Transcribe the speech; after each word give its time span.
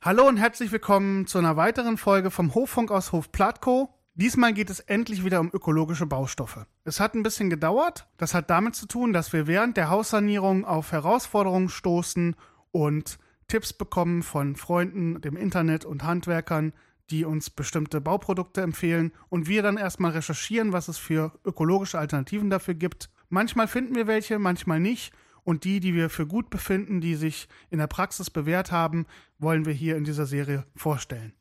Hallo 0.00 0.28
und 0.28 0.36
herzlich 0.36 0.70
willkommen 0.70 1.26
zu 1.26 1.38
einer 1.38 1.56
weiteren 1.56 1.96
Folge 1.96 2.30
vom 2.30 2.54
Hoffunk 2.54 2.92
aus 2.92 3.10
Hof 3.10 3.32
Platko. 3.32 3.92
Diesmal 4.14 4.52
geht 4.52 4.70
es 4.70 4.78
endlich 4.78 5.24
wieder 5.24 5.40
um 5.40 5.50
ökologische 5.52 6.06
Baustoffe. 6.06 6.66
Es 6.84 7.00
hat 7.00 7.16
ein 7.16 7.24
bisschen 7.24 7.50
gedauert. 7.50 8.06
Das 8.16 8.32
hat 8.32 8.48
damit 8.48 8.76
zu 8.76 8.86
tun, 8.86 9.12
dass 9.12 9.32
wir 9.32 9.48
während 9.48 9.76
der 9.76 9.90
Haussanierung 9.90 10.64
auf 10.64 10.92
Herausforderungen 10.92 11.68
stoßen 11.68 12.36
und 12.70 13.18
Tipps 13.48 13.72
bekommen 13.72 14.22
von 14.22 14.54
Freunden, 14.54 15.20
dem 15.20 15.36
Internet 15.36 15.84
und 15.84 16.04
Handwerkern, 16.04 16.74
die 17.10 17.24
uns 17.24 17.50
bestimmte 17.50 18.00
Bauprodukte 18.00 18.60
empfehlen 18.60 19.10
und 19.30 19.48
wir 19.48 19.64
dann 19.64 19.78
erstmal 19.78 20.12
recherchieren, 20.12 20.72
was 20.72 20.86
es 20.86 20.98
für 20.98 21.32
ökologische 21.44 21.98
Alternativen 21.98 22.50
dafür 22.50 22.74
gibt. 22.74 23.10
Manchmal 23.30 23.66
finden 23.66 23.96
wir 23.96 24.06
welche, 24.06 24.38
manchmal 24.38 24.78
nicht 24.78 25.12
und 25.48 25.64
die, 25.64 25.80
die 25.80 25.94
wir 25.94 26.10
für 26.10 26.26
gut 26.26 26.50
befinden, 26.50 27.00
die 27.00 27.14
sich 27.14 27.48
in 27.70 27.78
der 27.78 27.86
Praxis 27.86 28.28
bewährt 28.28 28.70
haben, 28.70 29.06
wollen 29.38 29.64
wir 29.64 29.72
hier 29.72 29.96
in 29.96 30.04
dieser 30.04 30.26
Serie 30.26 30.66
vorstellen. 30.76 31.32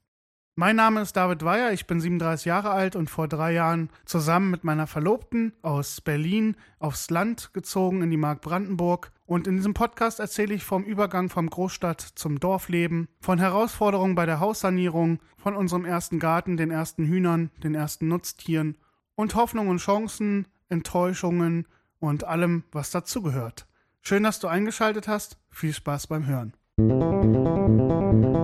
Mein 0.56 0.78
Name 0.78 1.02
ist 1.02 1.18
David 1.18 1.44
Weyer, 1.44 1.74
ich 1.74 1.88
bin 1.88 2.00
37 2.00 2.46
Jahre 2.46 2.70
alt 2.70 2.96
und 2.96 3.10
vor 3.10 3.28
drei 3.28 3.52
Jahren 3.52 3.90
zusammen 4.06 4.50
mit 4.50 4.64
meiner 4.64 4.88
Verlobten 4.88 5.52
aus 5.62 6.00
Berlin 6.00 6.56
aufs 6.80 7.10
Land 7.10 7.50
gezogen 7.52 8.02
in 8.02 8.10
die 8.10 8.16
Mark 8.16 8.40
Brandenburg. 8.40 9.12
Und 9.26 9.46
in 9.46 9.58
diesem 9.58 9.74
Podcast 9.74 10.22
erzähle 10.22 10.54
ich 10.54 10.64
vom 10.64 10.86
Übergang 10.86 11.28
vom 11.28 11.50
Großstadt 11.50 12.00
zum 12.00 12.40
Dorfleben, 12.40 13.10
von 13.20 13.40
Herausforderungen 13.40 14.16
bei 14.16 14.26
der 14.26 14.40
Haussanierung, 14.40 15.20
von 15.36 15.54
unserem 15.54 15.84
ersten 15.84 16.18
Garten, 16.18 16.56
den 16.56 16.72
ersten 16.72 17.06
Hühnern, 17.08 17.52
den 17.62 17.76
ersten 17.76 18.08
Nutztieren 18.08 18.78
und 19.16 19.36
Hoffnungen 19.36 19.72
und 19.72 19.82
Chancen, 19.82 20.48
Enttäuschungen 20.70 21.68
und 22.00 22.24
allem, 22.24 22.64
was 22.72 22.90
dazugehört. 22.92 23.68
Schön, 24.08 24.24
dass 24.24 24.40
du 24.40 24.48
eingeschaltet 24.48 25.10
hast. 25.10 25.36
Viel 25.50 25.74
Spaß 25.74 26.08
beim 26.08 26.28
Hören. 26.28 26.54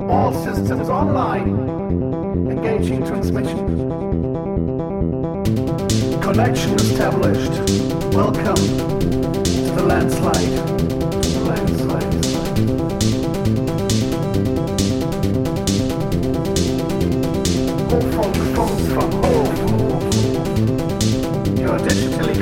All 0.09 0.33
systems 0.33 0.89
online. 0.89 1.57
Engaging 2.51 3.01
transmission. 3.05 3.89
Connection 6.19 6.75
established. 6.75 7.53
Welcome 8.13 8.55
to 8.55 9.73
the 9.77 9.83
landslide. 9.87 10.51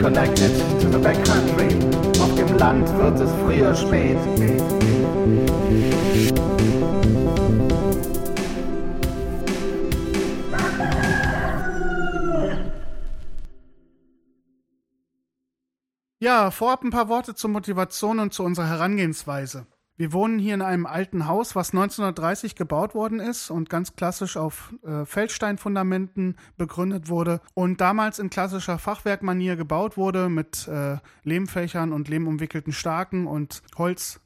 Connected 0.01 0.51
to 0.79 0.87
the 0.89 0.97
backcountry. 0.97 2.10
Land 2.61 2.87
wird 2.95 3.19
es 3.19 3.31
früher 3.41 3.73
spät. 3.73 4.17
Ja, 16.19 16.51
vorab 16.51 16.83
ein 16.83 16.91
paar 16.91 17.09
Worte 17.09 17.33
zur 17.33 17.49
Motivation 17.49 18.19
und 18.19 18.31
zu 18.31 18.43
unserer 18.43 18.67
Herangehensweise. 18.67 19.65
Wir 19.97 20.13
wohnen 20.13 20.39
hier 20.39 20.53
in 20.53 20.61
einem 20.61 20.85
alten 20.85 21.27
Haus, 21.27 21.55
was 21.55 21.73
1930 21.73 22.55
gebaut 22.55 22.95
worden 22.95 23.19
ist 23.19 23.51
und 23.51 23.69
ganz 23.69 23.95
klassisch 23.95 24.37
auf 24.37 24.73
äh, 24.83 25.05
Feldsteinfundamenten 25.05 26.37
begründet 26.57 27.09
wurde 27.09 27.41
und 27.53 27.81
damals 27.81 28.17
in 28.17 28.29
klassischer 28.29 28.79
Fachwerkmanier 28.79 29.55
gebaut 29.55 29.97
wurde 29.97 30.29
mit 30.29 30.67
äh, 30.67 30.97
Lehmfächern 31.23 31.93
und 31.93 32.07
lehmumwickelten 32.07 32.73
Starken 32.73 33.27
und 33.27 33.61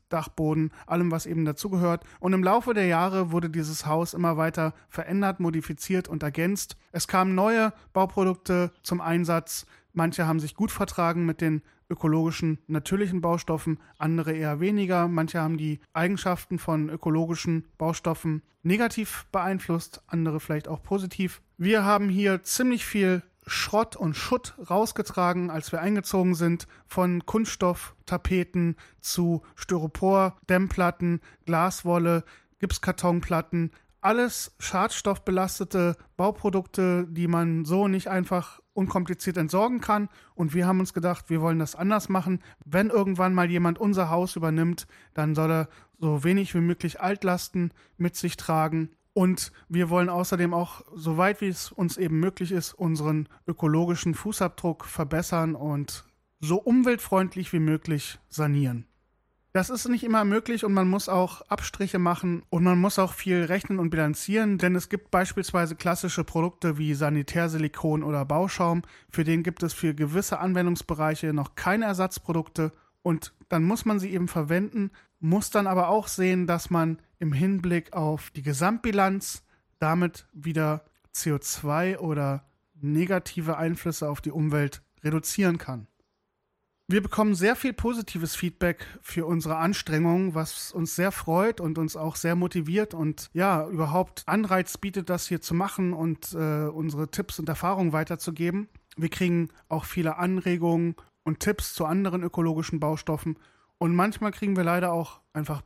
Holzdachboden, 0.06 0.72
allem, 0.86 1.12
was 1.12 1.26
eben 1.26 1.46
dazugehört. 1.46 2.04
Und 2.20 2.34
im 2.34 2.44
Laufe 2.44 2.74
der 2.74 2.86
Jahre 2.86 3.32
wurde 3.32 3.50
dieses 3.50 3.86
Haus 3.86 4.14
immer 4.14 4.38
weiter 4.38 4.74
verändert, 4.88 5.40
modifiziert 5.40 6.08
und 6.08 6.24
ergänzt. 6.24 6.78
Es 6.92 7.08
kamen 7.08 7.36
neue 7.36 7.74
Bauprodukte 7.94 8.72
zum 8.84 9.02
Einsatz. 9.02 9.66
Manche 9.94 10.28
haben 10.28 10.40
sich 10.40 10.56
gut 10.56 10.72
vertragen 10.72 11.26
mit 11.26 11.42
den 11.42 11.62
ökologischen, 11.90 12.58
natürlichen 12.68 13.22
Baustoffen, 13.22 13.80
andere 13.98 14.34
eher 14.34 14.60
weniger. 14.60 15.08
Manche 15.08 15.40
haben 15.40 15.58
die 15.58 15.80
Eigenschaften 15.94 16.58
von 16.58 16.90
ökologischen 16.90 17.68
Baustoffen 17.78 18.42
negativ 18.64 19.28
beeinflusst, 19.32 20.02
andere 20.08 20.40
vielleicht 20.40 20.68
auch 20.68 20.82
positiv. 20.82 21.42
Wir 21.58 21.86
haben 21.86 22.10
hier 22.10 22.42
ziemlich 22.44 22.86
viel 22.86 23.22
Schrott 23.48 23.96
und 23.96 24.16
Schutt 24.16 24.56
rausgetragen, 24.70 25.50
als 25.50 25.72
wir 25.72 25.82
eingezogen 25.82 26.36
sind, 26.36 26.68
von 26.88 27.26
Kunststofftapeten 27.26 28.76
zu 29.00 29.44
Styropor, 29.56 30.38
Dämmplatten, 30.50 31.22
Glaswolle, 31.46 32.24
Gipskartonplatten, 32.60 33.72
alles 34.06 34.56
schadstoffbelastete 34.60 35.96
Bauprodukte, 36.16 37.08
die 37.10 37.28
man 37.28 37.66
so 37.66 37.88
nicht 37.88 38.08
einfach 38.08 38.62
unkompliziert 38.74 39.36
entsorgen 39.38 39.82
kann. 39.82 40.10
Und 40.36 40.54
wir 40.54 40.68
haben 40.68 40.80
uns 40.80 40.94
gedacht, 40.94 41.32
wir 41.32 41.42
wollen 41.42 41.58
das 41.58 41.76
anders 41.76 42.08
machen. 42.08 42.44
Wenn 42.64 42.92
irgendwann 42.92 43.34
mal 43.34 43.50
jemand 43.50 43.80
unser 43.80 44.12
Haus 44.12 44.36
übernimmt, 44.36 44.86
dann 45.16 45.34
soll 45.34 45.52
er 45.52 45.70
so 46.00 46.24
wenig 46.24 46.54
wie 46.54 46.62
möglich 46.62 47.02
Altlasten 47.02 47.72
mit 47.98 48.16
sich 48.16 48.38
tragen. 48.38 48.90
Und 49.18 49.54
wir 49.70 49.90
wollen 49.90 50.10
außerdem 50.10 50.54
auch, 50.54 50.82
so 50.94 51.16
weit 51.16 51.40
wie 51.40 51.48
es 51.48 51.72
uns 51.72 51.96
eben 51.96 52.20
möglich 52.20 52.52
ist, 52.52 52.74
unseren 52.74 53.30
ökologischen 53.48 54.14
Fußabdruck 54.14 54.84
verbessern 54.84 55.56
und 55.56 56.04
so 56.42 56.58
umweltfreundlich 56.58 57.54
wie 57.54 57.62
möglich 57.62 58.20
sanieren. 58.28 58.88
Das 59.54 59.70
ist 59.70 59.88
nicht 59.88 60.04
immer 60.04 60.26
möglich 60.26 60.66
und 60.66 60.74
man 60.74 60.90
muss 60.90 61.08
auch 61.08 61.44
Abstriche 61.44 61.98
machen 61.98 62.44
und 62.50 62.66
man 62.66 62.78
muss 62.78 63.00
auch 63.00 63.14
viel 63.14 63.46
rechnen 63.46 63.80
und 63.80 63.90
bilanzieren, 63.90 64.58
denn 64.58 64.76
es 64.76 64.90
gibt 64.90 65.12
beispielsweise 65.12 65.78
klassische 65.78 66.26
Produkte 66.26 66.78
wie 66.78 66.94
Sanitärsilikon 66.94 68.04
oder 68.04 68.26
Bauschaum, 68.26 68.82
für 69.10 69.24
den 69.24 69.44
gibt 69.44 69.64
es 69.64 69.72
für 69.72 69.96
gewisse 69.96 70.40
Anwendungsbereiche 70.40 71.32
noch 71.32 71.56
keine 71.56 71.86
Ersatzprodukte 71.86 72.74
und 73.02 73.34
dann 73.48 73.64
muss 73.64 73.86
man 73.86 73.98
sie 73.98 74.12
eben 74.12 74.28
verwenden, 74.28 74.92
muss 75.20 75.50
dann 75.50 75.68
aber 75.68 75.90
auch 75.90 76.08
sehen, 76.08 76.48
dass 76.48 76.70
man 76.70 77.00
im 77.20 77.34
Hinblick 77.34 77.94
auf 77.94 78.30
die 78.32 78.42
Gesamtbilanz 78.42 79.44
damit 79.80 80.28
wieder 80.34 80.86
CO2 81.14 81.98
oder 81.98 82.46
negative 82.82 83.58
Einflüsse 83.58 84.10
auf 84.10 84.22
die 84.22 84.32
Umwelt 84.32 84.82
reduzieren 85.04 85.58
kann. 85.58 85.88
Wir 86.88 87.02
bekommen 87.02 87.34
sehr 87.34 87.56
viel 87.56 87.74
positives 87.74 88.36
Feedback 88.36 88.86
für 89.02 89.26
unsere 89.26 89.58
Anstrengungen, 89.58 90.36
was 90.36 90.72
uns 90.72 90.96
sehr 90.96 91.12
freut 91.12 91.60
und 91.60 91.80
uns 91.80 91.96
auch 91.96 92.16
sehr 92.16 92.36
motiviert 92.36 92.94
und 92.94 93.32
ja, 93.34 93.68
überhaupt 93.68 94.22
Anreiz 94.28 94.78
bietet, 94.78 95.10
das 95.10 95.28
hier 95.28 95.42
zu 95.42 95.56
machen 95.56 95.94
und 95.94 96.34
äh, 96.34 96.68
unsere 96.68 97.10
Tipps 97.10 97.40
und 97.40 97.50
Erfahrungen 97.50 97.92
weiterzugeben. 97.92 98.70
Wir 98.98 99.10
kriegen 99.10 99.50
auch 99.68 99.86
viele 99.86 100.18
Anregungen 100.18 100.96
und 101.24 101.40
Tipps 101.40 101.74
zu 101.74 101.86
anderen 101.86 102.22
ökologischen 102.22 102.80
Baustoffen 102.80 103.40
und 103.78 103.96
manchmal 103.96 104.32
kriegen 104.32 104.56
wir 104.56 104.64
leider 104.64 104.92
auch 104.92 105.22
einfach 105.34 105.62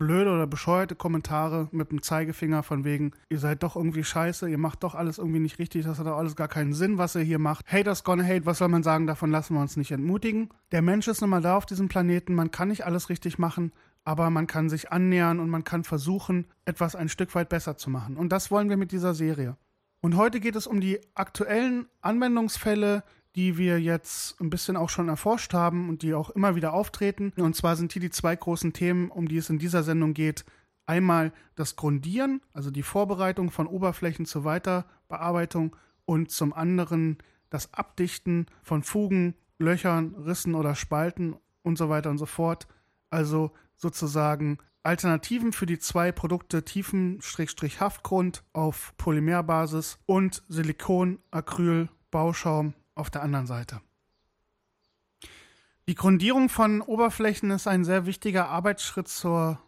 blöde 0.00 0.32
oder 0.32 0.46
bescheuerte 0.46 0.96
Kommentare 0.96 1.68
mit 1.72 1.90
dem 1.90 2.02
Zeigefinger 2.02 2.62
von 2.62 2.84
wegen, 2.84 3.12
ihr 3.28 3.38
seid 3.38 3.62
doch 3.62 3.76
irgendwie 3.76 4.02
scheiße, 4.02 4.48
ihr 4.48 4.56
macht 4.56 4.82
doch 4.82 4.94
alles 4.94 5.18
irgendwie 5.18 5.40
nicht 5.40 5.58
richtig, 5.58 5.84
das 5.84 5.98
hat 5.98 6.06
doch 6.06 6.16
alles 6.16 6.36
gar 6.36 6.48
keinen 6.48 6.72
Sinn, 6.72 6.96
was 6.96 7.14
ihr 7.14 7.22
hier 7.22 7.38
macht. 7.38 7.70
Haters 7.70 8.02
gonna 8.02 8.24
hate, 8.24 8.46
was 8.46 8.58
soll 8.58 8.68
man 8.68 8.82
sagen, 8.82 9.06
davon 9.06 9.30
lassen 9.30 9.54
wir 9.54 9.60
uns 9.60 9.76
nicht 9.76 9.92
entmutigen. 9.92 10.48
Der 10.72 10.80
Mensch 10.80 11.06
ist 11.06 11.20
nun 11.20 11.28
mal 11.28 11.42
da 11.42 11.54
auf 11.56 11.66
diesem 11.66 11.88
Planeten, 11.88 12.34
man 12.34 12.50
kann 12.50 12.68
nicht 12.68 12.86
alles 12.86 13.10
richtig 13.10 13.38
machen, 13.38 13.72
aber 14.02 14.30
man 14.30 14.46
kann 14.46 14.70
sich 14.70 14.90
annähern 14.90 15.38
und 15.38 15.50
man 15.50 15.64
kann 15.64 15.84
versuchen, 15.84 16.46
etwas 16.64 16.96
ein 16.96 17.10
Stück 17.10 17.34
weit 17.34 17.50
besser 17.50 17.76
zu 17.76 17.90
machen. 17.90 18.16
Und 18.16 18.30
das 18.30 18.50
wollen 18.50 18.70
wir 18.70 18.78
mit 18.78 18.92
dieser 18.92 19.12
Serie. 19.12 19.58
Und 20.00 20.16
heute 20.16 20.40
geht 20.40 20.56
es 20.56 20.66
um 20.66 20.80
die 20.80 20.98
aktuellen 21.14 21.86
Anwendungsfälle, 22.00 23.04
die 23.40 23.56
wir 23.56 23.80
jetzt 23.80 24.38
ein 24.38 24.50
bisschen 24.50 24.76
auch 24.76 24.90
schon 24.90 25.08
erforscht 25.08 25.54
haben 25.54 25.88
und 25.88 26.02
die 26.02 26.12
auch 26.12 26.28
immer 26.28 26.56
wieder 26.56 26.74
auftreten. 26.74 27.32
Und 27.38 27.56
zwar 27.56 27.74
sind 27.74 27.90
hier 27.90 28.02
die 28.02 28.10
zwei 28.10 28.36
großen 28.36 28.74
Themen, 28.74 29.10
um 29.10 29.28
die 29.28 29.38
es 29.38 29.48
in 29.48 29.58
dieser 29.58 29.82
Sendung 29.82 30.12
geht. 30.12 30.44
Einmal 30.84 31.32
das 31.54 31.74
Grundieren, 31.74 32.42
also 32.52 32.70
die 32.70 32.82
Vorbereitung 32.82 33.50
von 33.50 33.66
Oberflächen 33.66 34.26
zur 34.26 34.44
Weiterbearbeitung 34.44 35.74
und 36.04 36.30
zum 36.30 36.52
anderen 36.52 37.16
das 37.48 37.72
Abdichten 37.72 38.44
von 38.62 38.82
Fugen, 38.82 39.34
Löchern, 39.58 40.14
Rissen 40.16 40.54
oder 40.54 40.74
Spalten 40.74 41.34
und 41.62 41.78
so 41.78 41.88
weiter 41.88 42.10
und 42.10 42.18
so 42.18 42.26
fort. 42.26 42.68
Also 43.08 43.52
sozusagen 43.74 44.58
Alternativen 44.82 45.54
für 45.54 45.64
die 45.64 45.78
zwei 45.78 46.12
Produkte 46.12 46.62
Tiefen-Haftgrund 46.62 48.42
auf 48.52 48.92
Polymerbasis 48.98 49.98
und 50.04 50.42
Silikon, 50.50 51.20
Acryl, 51.30 51.88
Bauschaum 52.10 52.74
auf 53.00 53.10
der 53.10 53.22
anderen 53.22 53.46
Seite. 53.46 53.80
Die 55.88 55.96
Grundierung 55.96 56.48
von 56.48 56.82
Oberflächen 56.82 57.50
ist 57.50 57.66
ein 57.66 57.84
sehr 57.84 58.06
wichtiger 58.06 58.48
Arbeitsschritt 58.48 59.08
zur 59.08 59.58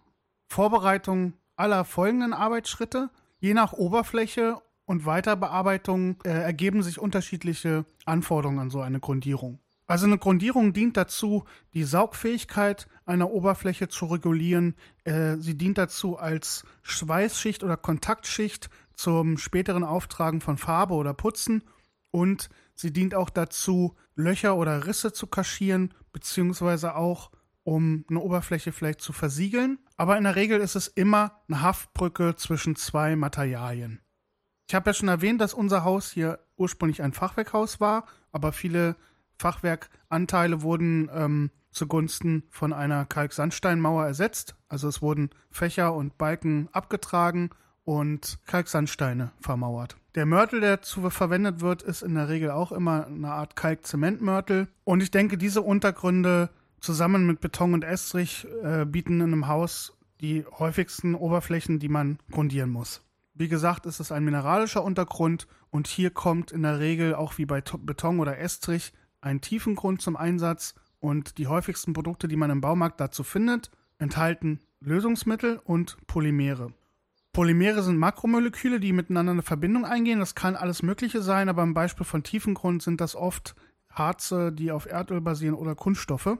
Vorbereitung 0.47 1.33
aller 1.57 1.85
folgenden 1.85 2.33
Arbeitsschritte. 2.33 3.11
Je 3.41 3.55
nach 3.55 3.73
Oberfläche 3.73 4.59
und 4.85 5.05
Weiterbearbeitung 5.05 6.23
äh, 6.25 6.29
ergeben 6.29 6.83
sich 6.83 6.99
unterschiedliche 6.99 7.85
Anforderungen 8.05 8.61
an 8.61 8.71
so 8.71 8.81
eine 8.81 9.01
Grundierung. 9.01 9.59
Also 9.87 10.07
eine 10.07 10.19
Grundierung 10.19 10.73
dient 10.73 10.97
dazu, 10.97 11.45
die 11.75 11.85
Saugfähigkeit 11.85 12.87
einer 13.05 13.31
Oberfläche 13.31 13.89
zu 13.89 14.07
regulieren. 14.07 14.75
Äh, 15.05 15.37
sie 15.39 15.57
dient 15.59 15.77
dazu 15.77 16.19
als 16.19 16.65
Schweißschicht 16.83 17.65
oder 17.65 17.77
Kontaktschicht 17.77 18.71
zum 18.95 19.39
späteren 19.39 19.85
Auftragen 19.85 20.41
von 20.41 20.57
Farbe 20.57 20.95
oder 20.95 21.15
Putzen 21.15 21.65
und 22.11 22.49
sie 22.83 22.93
dient 22.93 23.15
auch 23.15 23.31
dazu, 23.31 23.97
Löcher 24.15 24.57
oder 24.57 24.87
Risse 24.87 25.13
zu 25.13 25.27
kaschieren, 25.27 25.95
beziehungsweise 26.13 26.95
auch 26.95 27.31
um 27.65 28.05
eine 28.11 28.21
Oberfläche 28.21 28.73
vielleicht 28.73 29.01
zu 29.01 29.13
versiegeln. 29.13 29.79
Aber 29.97 30.19
in 30.19 30.25
der 30.25 30.37
Regel 30.37 30.61
ist 30.61 30.75
es 30.75 30.89
immer 30.89 31.41
eine 31.49 31.63
Haftbrücke 31.63 32.35
zwischen 32.37 32.77
zwei 32.77 33.17
Materialien. 33.17 34.01
Ich 34.69 34.75
habe 34.75 34.91
ja 34.91 34.95
schon 34.95 35.09
erwähnt, 35.09 35.41
dass 35.41 35.55
unser 35.55 35.85
Haus 35.85 36.11
hier 36.11 36.41
ursprünglich 36.57 37.03
ein 37.03 37.13
Fachwerkhaus 37.13 37.81
war, 37.81 38.07
aber 38.31 38.53
viele 38.53 38.97
Fachwerkanteile 39.39 40.63
wurden 40.63 41.11
ähm, 41.13 41.51
zugunsten 41.71 42.45
von 42.51 42.73
einer 42.73 43.07
Kalksandsteinmauer 43.07 44.07
ersetzt. 44.07 44.57
Also 44.69 44.89
es 44.89 45.03
wurden 45.03 45.31
Fächer 45.51 45.95
und 45.95 46.19
Balken 46.19 46.69
abgetragen 46.73 47.51
und 47.85 48.39
Kalksandsteine 48.47 49.33
vermauert. 49.41 49.97
Der 50.15 50.27
Mörtel, 50.27 50.61
der 50.61 50.77
dazu 50.77 51.09
verwendet 51.09 51.61
wird, 51.61 51.83
ist 51.83 52.03
in 52.03 52.15
der 52.15 52.29
Regel 52.29 52.51
auch 52.51 52.71
immer 52.71 53.07
eine 53.07 53.33
Art 53.33 53.57
Kalk-Zementmörtel. 53.57 54.69
Und 54.85 55.03
ich 55.03 55.11
denke, 55.11 55.39
diese 55.39 55.63
Untergründe 55.63 56.51
zusammen 56.81 57.27
mit 57.27 57.41
Beton 57.41 57.73
und 57.73 57.85
Estrich 57.85 58.47
äh, 58.63 58.85
bieten 58.85 59.21
in 59.21 59.33
einem 59.33 59.49
Haus 59.49 59.97
die 60.21 60.45
häufigsten 60.59 61.15
Oberflächen, 61.15 61.79
die 61.79 61.89
man 61.89 62.19
grundieren 62.31 62.71
muss. 62.71 63.03
Wie 63.35 63.49
gesagt, 63.49 63.87
ist 63.87 64.01
es 64.01 64.13
ein 64.13 64.25
mineralischer 64.25 64.85
Untergrund 64.85 65.47
und 65.71 65.87
hier 65.87 66.11
kommt 66.11 66.53
in 66.53 66.63
der 66.63 66.79
Regel 66.79 67.15
auch 67.15 67.39
wie 67.39 67.47
bei 67.47 67.63
Beton 67.63 68.21
oder 68.21 68.39
Estrich 68.39 68.93
ein 69.23 69.41
Tiefengrund 69.41 70.03
zum 70.03 70.17
Einsatz 70.17 70.75
und 71.01 71.39
die 71.39 71.47
häufigsten 71.47 71.95
Produkte, 71.95 72.29
die 72.29 72.37
man 72.37 72.51
im 72.51 72.61
Baumarkt 72.61 73.01
dazu 73.01 73.25
findet, 73.25 73.71
enthalten 73.99 74.61
Lösungsmittel 74.81 75.61
und 75.65 75.97
Polymere. 76.07 76.73
Polymere 77.33 77.83
sind 77.83 77.97
Makromoleküle, 77.97 78.79
die 78.79 78.93
miteinander 78.93 79.33
eine 79.33 79.43
Verbindung 79.43 79.87
eingehen. 79.87 80.21
Das 80.21 80.35
kann 80.35 80.55
alles 80.55 80.83
Mögliche 80.83 81.23
sein, 81.23 81.49
aber 81.49 81.63
im 81.63 81.73
Beispiel 81.73 82.05
von 82.05 82.23
Tiefengrund 82.23 82.83
sind 82.83 83.01
das 83.01 83.17
oft 83.17 83.55
Harze, 83.89 84.53
die 84.53 84.71
auf 84.71 84.87
Erdöl 84.87 85.21
basieren 85.21 85.55
oder 85.55 85.75
Kunststoffe 85.75 86.39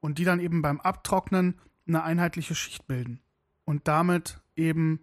und 0.00 0.18
die 0.18 0.24
dann 0.24 0.40
eben 0.40 0.60
beim 0.60 0.80
Abtrocknen 0.80 1.58
eine 1.86 2.02
einheitliche 2.02 2.54
Schicht 2.54 2.86
bilden 2.86 3.20
und 3.64 3.88
damit 3.88 4.40
eben 4.56 5.00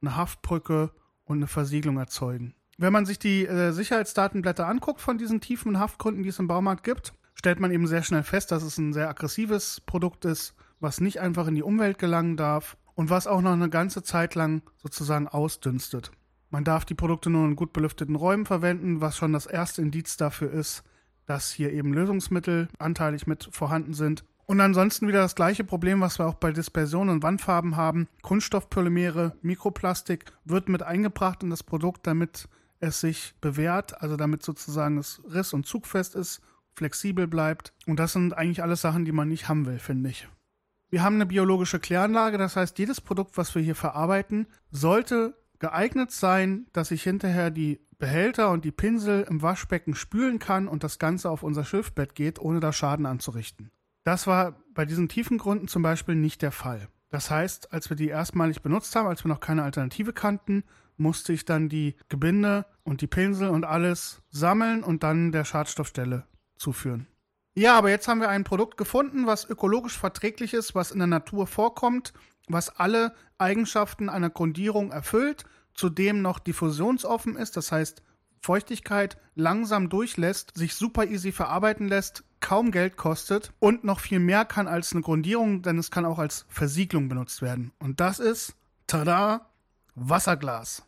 eine 0.00 0.16
Haftbrücke 0.16 0.92
und 1.24 1.38
eine 1.38 1.48
Versiegelung 1.48 1.98
erzeugen. 1.98 2.54
Wenn 2.78 2.92
man 2.92 3.06
sich 3.06 3.18
die 3.18 3.46
äh, 3.46 3.72
Sicherheitsdatenblätter 3.72 4.66
anguckt 4.66 5.00
von 5.00 5.18
diesen 5.18 5.40
tiefen 5.40 5.78
Haftgründen, 5.78 6.22
die 6.22 6.28
es 6.28 6.38
im 6.38 6.48
Baumarkt 6.48 6.84
gibt, 6.84 7.14
stellt 7.34 7.60
man 7.60 7.70
eben 7.70 7.86
sehr 7.86 8.02
schnell 8.02 8.22
fest, 8.22 8.52
dass 8.52 8.62
es 8.62 8.78
ein 8.78 8.92
sehr 8.92 9.08
aggressives 9.08 9.80
Produkt 9.80 10.24
ist, 10.24 10.54
was 10.80 11.00
nicht 11.00 11.20
einfach 11.20 11.46
in 11.48 11.54
die 11.54 11.62
Umwelt 11.62 11.98
gelangen 11.98 12.36
darf 12.36 12.76
und 12.94 13.10
was 13.10 13.26
auch 13.26 13.40
noch 13.40 13.52
eine 13.52 13.70
ganze 13.70 14.02
Zeit 14.02 14.34
lang 14.34 14.62
sozusagen 14.76 15.28
ausdünstet. 15.28 16.10
Man 16.50 16.64
darf 16.64 16.84
die 16.84 16.94
Produkte 16.94 17.30
nur 17.30 17.46
in 17.46 17.56
gut 17.56 17.72
belüfteten 17.72 18.16
Räumen 18.16 18.44
verwenden, 18.44 19.00
was 19.00 19.16
schon 19.16 19.32
das 19.32 19.46
erste 19.46 19.80
Indiz 19.80 20.16
dafür 20.16 20.50
ist, 20.50 20.82
dass 21.26 21.50
hier 21.50 21.72
eben 21.72 21.94
Lösungsmittel 21.94 22.68
anteilig 22.78 23.26
mit 23.26 23.48
vorhanden 23.52 23.94
sind 23.94 24.24
und 24.46 24.60
ansonsten 24.60 25.08
wieder 25.08 25.20
das 25.20 25.34
gleiche 25.34 25.64
Problem, 25.64 26.00
was 26.00 26.18
wir 26.18 26.26
auch 26.26 26.34
bei 26.34 26.52
Dispersion 26.52 27.08
und 27.08 27.22
Wandfarben 27.22 27.76
haben. 27.76 28.08
Kunststoffpolymere, 28.22 29.36
Mikroplastik 29.40 30.26
wird 30.44 30.68
mit 30.68 30.82
eingebracht 30.82 31.42
in 31.42 31.50
das 31.50 31.62
Produkt, 31.62 32.06
damit 32.06 32.48
es 32.80 33.00
sich 33.00 33.34
bewährt, 33.40 34.02
also 34.02 34.16
damit 34.16 34.42
sozusagen 34.42 34.98
es 34.98 35.22
riss- 35.32 35.54
und 35.54 35.64
zugfest 35.64 36.14
ist, 36.14 36.42
flexibel 36.74 37.28
bleibt. 37.28 37.72
Und 37.86 37.98
das 37.98 38.12
sind 38.12 38.36
eigentlich 38.36 38.62
alles 38.62 38.80
Sachen, 38.80 39.04
die 39.04 39.12
man 39.12 39.28
nicht 39.28 39.48
haben 39.48 39.64
will, 39.64 39.78
finde 39.78 40.10
ich. 40.10 40.28
Wir 40.92 41.02
haben 41.02 41.14
eine 41.14 41.24
biologische 41.24 41.80
Kläranlage, 41.80 42.36
das 42.36 42.54
heißt, 42.54 42.78
jedes 42.78 43.00
Produkt, 43.00 43.38
was 43.38 43.54
wir 43.54 43.62
hier 43.62 43.74
verarbeiten, 43.74 44.46
sollte 44.70 45.34
geeignet 45.58 46.10
sein, 46.10 46.66
dass 46.74 46.90
ich 46.90 47.02
hinterher 47.02 47.50
die 47.50 47.80
Behälter 47.98 48.50
und 48.50 48.66
die 48.66 48.72
Pinsel 48.72 49.22
im 49.22 49.40
Waschbecken 49.40 49.94
spülen 49.94 50.38
kann 50.38 50.68
und 50.68 50.84
das 50.84 50.98
Ganze 50.98 51.30
auf 51.30 51.42
unser 51.42 51.64
Schilfbett 51.64 52.14
geht, 52.14 52.38
ohne 52.38 52.60
da 52.60 52.74
Schaden 52.74 53.06
anzurichten. 53.06 53.70
Das 54.04 54.26
war 54.26 54.60
bei 54.74 54.84
diesen 54.84 55.08
tiefen 55.08 55.38
Gründen 55.38 55.66
zum 55.66 55.82
Beispiel 55.82 56.14
nicht 56.14 56.42
der 56.42 56.52
Fall. 56.52 56.88
Das 57.08 57.30
heißt, 57.30 57.72
als 57.72 57.88
wir 57.88 57.96
die 57.96 58.08
erstmalig 58.08 58.60
benutzt 58.60 58.94
haben, 58.94 59.08
als 59.08 59.24
wir 59.24 59.30
noch 59.30 59.40
keine 59.40 59.62
Alternative 59.62 60.12
kannten, 60.12 60.62
musste 60.98 61.32
ich 61.32 61.46
dann 61.46 61.70
die 61.70 61.96
Gebinde 62.10 62.66
und 62.82 63.00
die 63.00 63.06
Pinsel 63.06 63.48
und 63.48 63.64
alles 63.64 64.20
sammeln 64.28 64.84
und 64.84 65.02
dann 65.04 65.32
der 65.32 65.46
Schadstoffstelle 65.46 66.26
zuführen. 66.58 67.06
Ja, 67.54 67.76
aber 67.76 67.90
jetzt 67.90 68.08
haben 68.08 68.20
wir 68.20 68.30
ein 68.30 68.44
Produkt 68.44 68.78
gefunden, 68.78 69.26
was 69.26 69.48
ökologisch 69.48 69.98
verträglich 69.98 70.54
ist, 70.54 70.74
was 70.74 70.90
in 70.90 70.98
der 70.98 71.06
Natur 71.06 71.46
vorkommt, 71.46 72.14
was 72.48 72.70
alle 72.70 73.14
Eigenschaften 73.38 74.08
einer 74.08 74.30
Grundierung 74.30 74.90
erfüllt, 74.90 75.44
zudem 75.74 76.22
noch 76.22 76.38
diffusionsoffen 76.38 77.36
ist, 77.36 77.56
das 77.56 77.70
heißt 77.70 78.02
Feuchtigkeit 78.40 79.18
langsam 79.34 79.88
durchlässt, 79.88 80.56
sich 80.56 80.74
super 80.74 81.06
easy 81.06 81.30
verarbeiten 81.30 81.88
lässt, 81.88 82.24
kaum 82.40 82.72
Geld 82.72 82.96
kostet 82.96 83.52
und 83.60 83.84
noch 83.84 84.00
viel 84.00 84.18
mehr 84.18 84.44
kann 84.44 84.66
als 84.66 84.92
eine 84.92 85.02
Grundierung, 85.02 85.62
denn 85.62 85.78
es 85.78 85.90
kann 85.90 86.04
auch 86.04 86.18
als 86.18 86.46
Versiegelung 86.48 87.08
benutzt 87.08 87.40
werden. 87.42 87.72
Und 87.78 88.00
das 88.00 88.18
ist, 88.18 88.54
tada, 88.86 89.46
Wasserglas. 89.94 90.84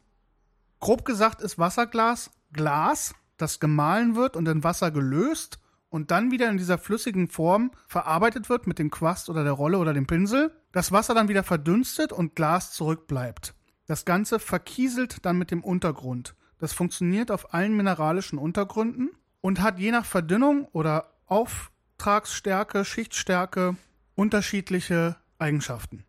Grob 0.81 1.05
gesagt 1.05 1.43
ist 1.43 1.59
Wasserglas 1.59 2.31
Glas, 2.53 3.15
das 3.37 3.61
gemahlen 3.61 4.17
wird 4.17 4.37
und 4.37 4.49
in 4.49 4.65
Wasser 4.65 4.91
gelöst 4.91 5.59
und 5.95 6.11
dann 6.11 6.33
wieder 6.33 6.51
in 6.51 6.57
dieser 6.57 6.77
flüssigen 6.77 7.29
Form 7.29 7.71
verarbeitet 7.87 8.49
wird 8.49 8.67
mit 8.67 8.81
dem 8.81 8.91
Quast 8.91 9.31
oder 9.31 9.45
der 9.45 9.53
Rolle 9.53 9.79
oder 9.79 9.95
dem 9.95 10.09
Pinsel. 10.09 10.51
Das 10.73 10.91
Wasser 10.91 11.15
dann 11.15 11.29
wieder 11.29 11.45
verdünstet 11.45 12.13
und 12.13 12.35
Glas 12.35 12.73
zurückbleibt. 12.73 13.55
Das 13.87 14.05
Ganze 14.05 14.41
verkieselt 14.41 15.25
dann 15.25 15.39
mit 15.39 15.53
dem 15.53 15.63
Untergrund. 15.63 16.35
Das 16.59 16.73
funktioniert 16.73 17.31
auf 17.31 17.55
allen 17.55 17.77
mineralischen 17.77 18.41
Untergründen 18.41 19.11
und 19.41 19.63
hat 19.63 19.79
je 19.79 19.93
nach 19.93 20.05
Verdünnung 20.05 20.67
oder 20.73 21.13
Auftragsstärke, 21.27 22.85
Schichtstärke 22.85 23.77
unterschiedliche 24.17 25.15
Eigenschaften. 25.39 26.03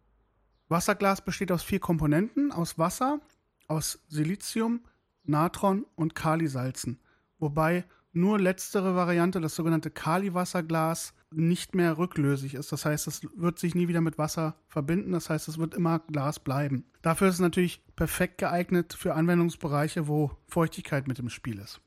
Wasserglas 0.67 1.23
besteht 1.23 1.51
aus 1.51 1.61
vier 1.61 1.79
Komponenten, 1.79 2.51
aus 2.51 2.79
Wasser, 2.79 3.19
aus 3.67 3.99
Silizium, 4.07 4.83
Natron 5.25 5.85
und 5.93 6.15
Kalisalzen, 6.15 6.99
wobei 7.37 7.85
nur 8.15 8.39
letztere 8.39 8.95
Variante, 8.95 9.41
das 9.41 9.55
sogenannte 9.55 9.91
Kaliwasserglas, 9.91 11.13
nicht 11.31 11.75
mehr 11.75 11.97
rücklösig 11.97 12.53
ist. 12.53 12.71
Das 12.71 12.85
heißt, 12.85 13.07
es 13.07 13.27
wird 13.35 13.59
sich 13.59 13.75
nie 13.75 13.87
wieder 13.87 14.01
mit 14.01 14.17
Wasser 14.17 14.55
verbinden. 14.67 15.11
Das 15.11 15.29
heißt, 15.29 15.47
es 15.47 15.57
wird 15.57 15.73
immer 15.73 15.99
Glas 15.99 16.39
bleiben. 16.39 16.85
Dafür 17.01 17.27
ist 17.27 17.35
es 17.35 17.41
natürlich 17.41 17.83
perfekt 17.95 18.37
geeignet 18.37 18.95
für 18.97 19.15
Anwendungsbereiche, 19.15 20.07
wo 20.07 20.31
Feuchtigkeit 20.47 21.07
mit 21.07 21.19
im 21.19 21.29
Spiel 21.29 21.59
ist. 21.59 21.81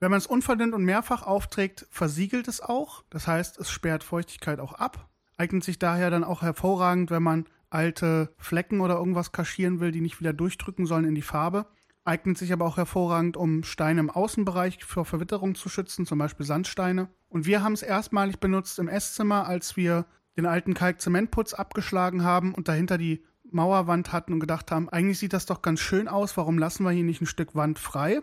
Wenn 0.00 0.10
man 0.10 0.18
es 0.18 0.26
unverdünnt 0.26 0.74
und 0.74 0.84
mehrfach 0.84 1.22
aufträgt, 1.22 1.86
versiegelt 1.90 2.48
es 2.48 2.60
auch. 2.60 3.04
Das 3.10 3.26
heißt, 3.26 3.58
es 3.58 3.70
sperrt 3.70 4.04
Feuchtigkeit 4.04 4.60
auch 4.60 4.74
ab. 4.74 5.08
Eignet 5.36 5.64
sich 5.64 5.78
daher 5.78 6.10
dann 6.10 6.24
auch 6.24 6.42
hervorragend, 6.42 7.10
wenn 7.10 7.22
man 7.22 7.46
alte 7.70 8.32
Flecken 8.38 8.80
oder 8.80 8.96
irgendwas 8.96 9.32
kaschieren 9.32 9.80
will, 9.80 9.92
die 9.92 10.00
nicht 10.00 10.20
wieder 10.20 10.32
durchdrücken 10.32 10.86
sollen 10.86 11.04
in 11.04 11.14
die 11.14 11.22
Farbe. 11.22 11.66
Eignet 12.08 12.38
sich 12.38 12.54
aber 12.54 12.64
auch 12.64 12.78
hervorragend, 12.78 13.36
um 13.36 13.64
Steine 13.64 14.00
im 14.00 14.08
Außenbereich 14.08 14.82
vor 14.82 15.04
Verwitterung 15.04 15.54
zu 15.54 15.68
schützen, 15.68 16.06
zum 16.06 16.18
Beispiel 16.18 16.46
Sandsteine. 16.46 17.10
Und 17.28 17.44
wir 17.44 17.62
haben 17.62 17.74
es 17.74 17.82
erstmalig 17.82 18.40
benutzt 18.40 18.78
im 18.78 18.88
Esszimmer, 18.88 19.46
als 19.46 19.76
wir 19.76 20.06
den 20.38 20.46
alten 20.46 20.72
Kalkzementputz 20.72 21.52
abgeschlagen 21.52 22.24
haben 22.24 22.54
und 22.54 22.66
dahinter 22.66 22.96
die 22.96 23.26
Mauerwand 23.50 24.10
hatten 24.10 24.32
und 24.32 24.40
gedacht 24.40 24.70
haben, 24.70 24.88
eigentlich 24.88 25.18
sieht 25.18 25.34
das 25.34 25.44
doch 25.44 25.60
ganz 25.60 25.80
schön 25.80 26.08
aus, 26.08 26.38
warum 26.38 26.56
lassen 26.56 26.82
wir 26.84 26.92
hier 26.92 27.04
nicht 27.04 27.20
ein 27.20 27.26
Stück 27.26 27.54
Wand 27.54 27.78
frei? 27.78 28.22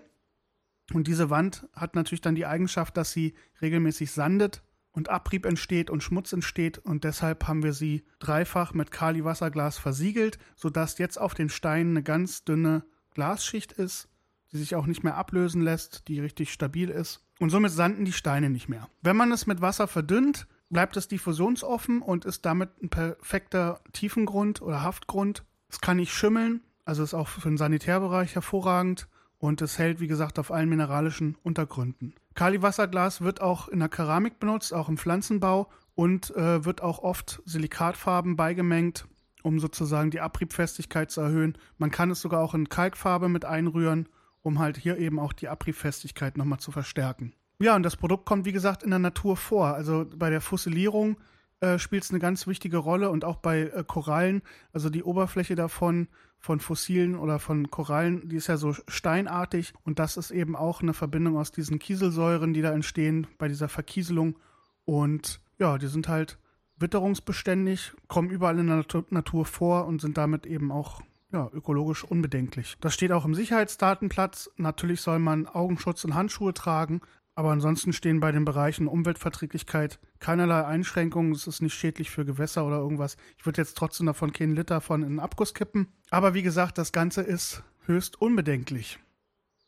Und 0.91 1.05
diese 1.05 1.29
Wand 1.29 1.67
hat 1.73 1.93
natürlich 1.93 2.21
dann 2.21 2.33
die 2.33 2.47
Eigenschaft, 2.47 2.97
dass 2.97 3.11
sie 3.11 3.35
regelmäßig 3.61 4.11
sandet 4.11 4.63
und 4.93 5.09
Abrieb 5.09 5.45
entsteht 5.45 5.91
und 5.91 6.01
Schmutz 6.01 6.33
entsteht 6.33 6.79
und 6.79 7.03
deshalb 7.03 7.47
haben 7.47 7.61
wir 7.61 7.73
sie 7.73 8.03
dreifach 8.17 8.73
mit 8.73 8.89
Kaliwasserglas 8.89 9.77
versiegelt, 9.77 10.39
sodass 10.55 10.97
jetzt 10.97 11.21
auf 11.21 11.35
den 11.35 11.49
Steinen 11.49 11.91
eine 11.91 12.03
ganz 12.03 12.45
dünne 12.45 12.83
Glasschicht 13.15 13.71
ist, 13.71 14.07
die 14.51 14.57
sich 14.57 14.75
auch 14.75 14.85
nicht 14.85 15.03
mehr 15.03 15.15
ablösen 15.17 15.61
lässt, 15.61 16.07
die 16.07 16.19
richtig 16.19 16.53
stabil 16.53 16.89
ist. 16.89 17.23
Und 17.39 17.49
somit 17.49 17.71
sanden 17.71 18.05
die 18.05 18.13
Steine 18.13 18.49
nicht 18.49 18.69
mehr. 18.69 18.87
Wenn 19.01 19.17
man 19.17 19.31
es 19.31 19.47
mit 19.47 19.61
Wasser 19.61 19.87
verdünnt, 19.87 20.47
bleibt 20.69 20.95
es 20.97 21.07
diffusionsoffen 21.07 22.01
und 22.01 22.25
ist 22.25 22.45
damit 22.45 22.69
ein 22.81 22.89
perfekter 22.89 23.81
Tiefengrund 23.91 24.61
oder 24.61 24.83
Haftgrund. 24.83 25.43
Es 25.69 25.81
kann 25.81 25.97
nicht 25.97 26.13
schimmeln, 26.13 26.61
also 26.85 27.03
ist 27.03 27.13
auch 27.13 27.27
für 27.27 27.49
den 27.49 27.57
Sanitärbereich 27.57 28.35
hervorragend 28.35 29.07
und 29.37 29.61
es 29.61 29.79
hält, 29.79 29.99
wie 29.99 30.07
gesagt, 30.07 30.39
auf 30.39 30.51
allen 30.51 30.69
mineralischen 30.69 31.37
Untergründen. 31.43 32.13
Kaliwasserglas 32.35 33.21
wird 33.21 33.41
auch 33.41 33.67
in 33.67 33.79
der 33.79 33.89
Keramik 33.89 34.39
benutzt, 34.39 34.73
auch 34.73 34.89
im 34.89 34.97
Pflanzenbau 34.97 35.69
und 35.95 36.35
äh, 36.35 36.65
wird 36.65 36.81
auch 36.81 36.99
oft 36.99 37.41
Silikatfarben 37.45 38.35
beigemengt 38.35 39.05
um 39.45 39.59
sozusagen 39.59 40.09
die 40.09 40.21
Abriebfestigkeit 40.21 41.11
zu 41.11 41.21
erhöhen. 41.21 41.55
Man 41.77 41.91
kann 41.91 42.09
es 42.09 42.19
sogar 42.19 42.41
auch 42.41 42.55
in 42.55 42.67
Kalkfarbe 42.67 43.29
mit 43.29 43.45
einrühren, 43.45 44.09
um 44.41 44.57
halt 44.57 44.75
hier 44.75 44.97
eben 44.97 45.19
auch 45.19 45.33
die 45.33 45.49
Abriebfestigkeit 45.49 46.35
nochmal 46.35 46.59
zu 46.59 46.71
verstärken. 46.71 47.33
Ja, 47.59 47.75
und 47.75 47.83
das 47.83 47.95
Produkt 47.95 48.25
kommt, 48.25 48.45
wie 48.45 48.51
gesagt, 48.51 48.81
in 48.81 48.89
der 48.89 48.97
Natur 48.97 49.37
vor. 49.37 49.67
Also 49.67 50.07
bei 50.15 50.31
der 50.31 50.41
Fossilierung 50.41 51.17
äh, 51.59 51.77
spielt 51.77 52.03
es 52.03 52.09
eine 52.09 52.19
ganz 52.19 52.47
wichtige 52.47 52.77
Rolle 52.77 53.11
und 53.11 53.23
auch 53.23 53.35
bei 53.35 53.61
äh, 53.61 53.83
Korallen, 53.85 54.41
also 54.73 54.89
die 54.89 55.03
Oberfläche 55.03 55.53
davon, 55.53 56.07
von 56.39 56.59
Fossilen 56.59 57.15
oder 57.15 57.37
von 57.37 57.69
Korallen, 57.69 58.27
die 58.27 58.37
ist 58.37 58.47
ja 58.47 58.57
so 58.57 58.73
steinartig 58.87 59.73
und 59.83 59.99
das 59.99 60.17
ist 60.17 60.31
eben 60.31 60.55
auch 60.55 60.81
eine 60.81 60.93
Verbindung 60.93 61.37
aus 61.37 61.51
diesen 61.51 61.77
Kieselsäuren, 61.77 62.53
die 62.53 62.61
da 62.63 62.71
entstehen 62.71 63.27
bei 63.37 63.47
dieser 63.47 63.69
Verkieselung. 63.69 64.37
Und 64.85 65.39
ja, 65.59 65.77
die 65.77 65.87
sind 65.87 66.07
halt 66.07 66.39
witterungsbeständig, 66.77 67.93
kommen 68.07 68.29
überall 68.29 68.59
in 68.59 68.67
der 68.67 68.85
Natur 69.09 69.45
vor 69.45 69.85
und 69.85 70.01
sind 70.01 70.17
damit 70.17 70.45
eben 70.45 70.71
auch 70.71 71.01
ja, 71.31 71.49
ökologisch 71.53 72.03
unbedenklich. 72.03 72.77
Das 72.81 72.93
steht 72.93 73.11
auch 73.11 73.25
im 73.25 73.35
Sicherheitsdatenplatz. 73.35 74.49
Natürlich 74.57 75.01
soll 75.01 75.19
man 75.19 75.47
Augenschutz 75.47 76.03
und 76.05 76.15
Handschuhe 76.15 76.53
tragen, 76.53 77.01
aber 77.35 77.51
ansonsten 77.51 77.91
stehen 77.91 78.21
bei 78.21 78.31
den 78.31 78.45
Bereichen 78.45 78.87
Umweltverträglichkeit 78.87 79.99
keinerlei 80.19 80.65
Einschränkungen. 80.65 81.33
Es 81.33 81.47
ist 81.47 81.61
nicht 81.61 81.73
schädlich 81.73 82.09
für 82.09 82.25
Gewässer 82.25 82.65
oder 82.65 82.77
irgendwas. 82.77 83.17
Ich 83.37 83.45
würde 83.45 83.61
jetzt 83.61 83.77
trotzdem 83.77 84.05
davon 84.05 84.31
keinen 84.31 84.55
Liter 84.55 84.79
von 84.79 85.03
in 85.03 85.09
den 85.09 85.19
Abguss 85.19 85.53
kippen. 85.53 85.87
Aber 86.09 86.33
wie 86.33 86.43
gesagt, 86.43 86.77
das 86.77 86.93
Ganze 86.93 87.21
ist 87.21 87.63
höchst 87.85 88.21
unbedenklich. 88.21 88.99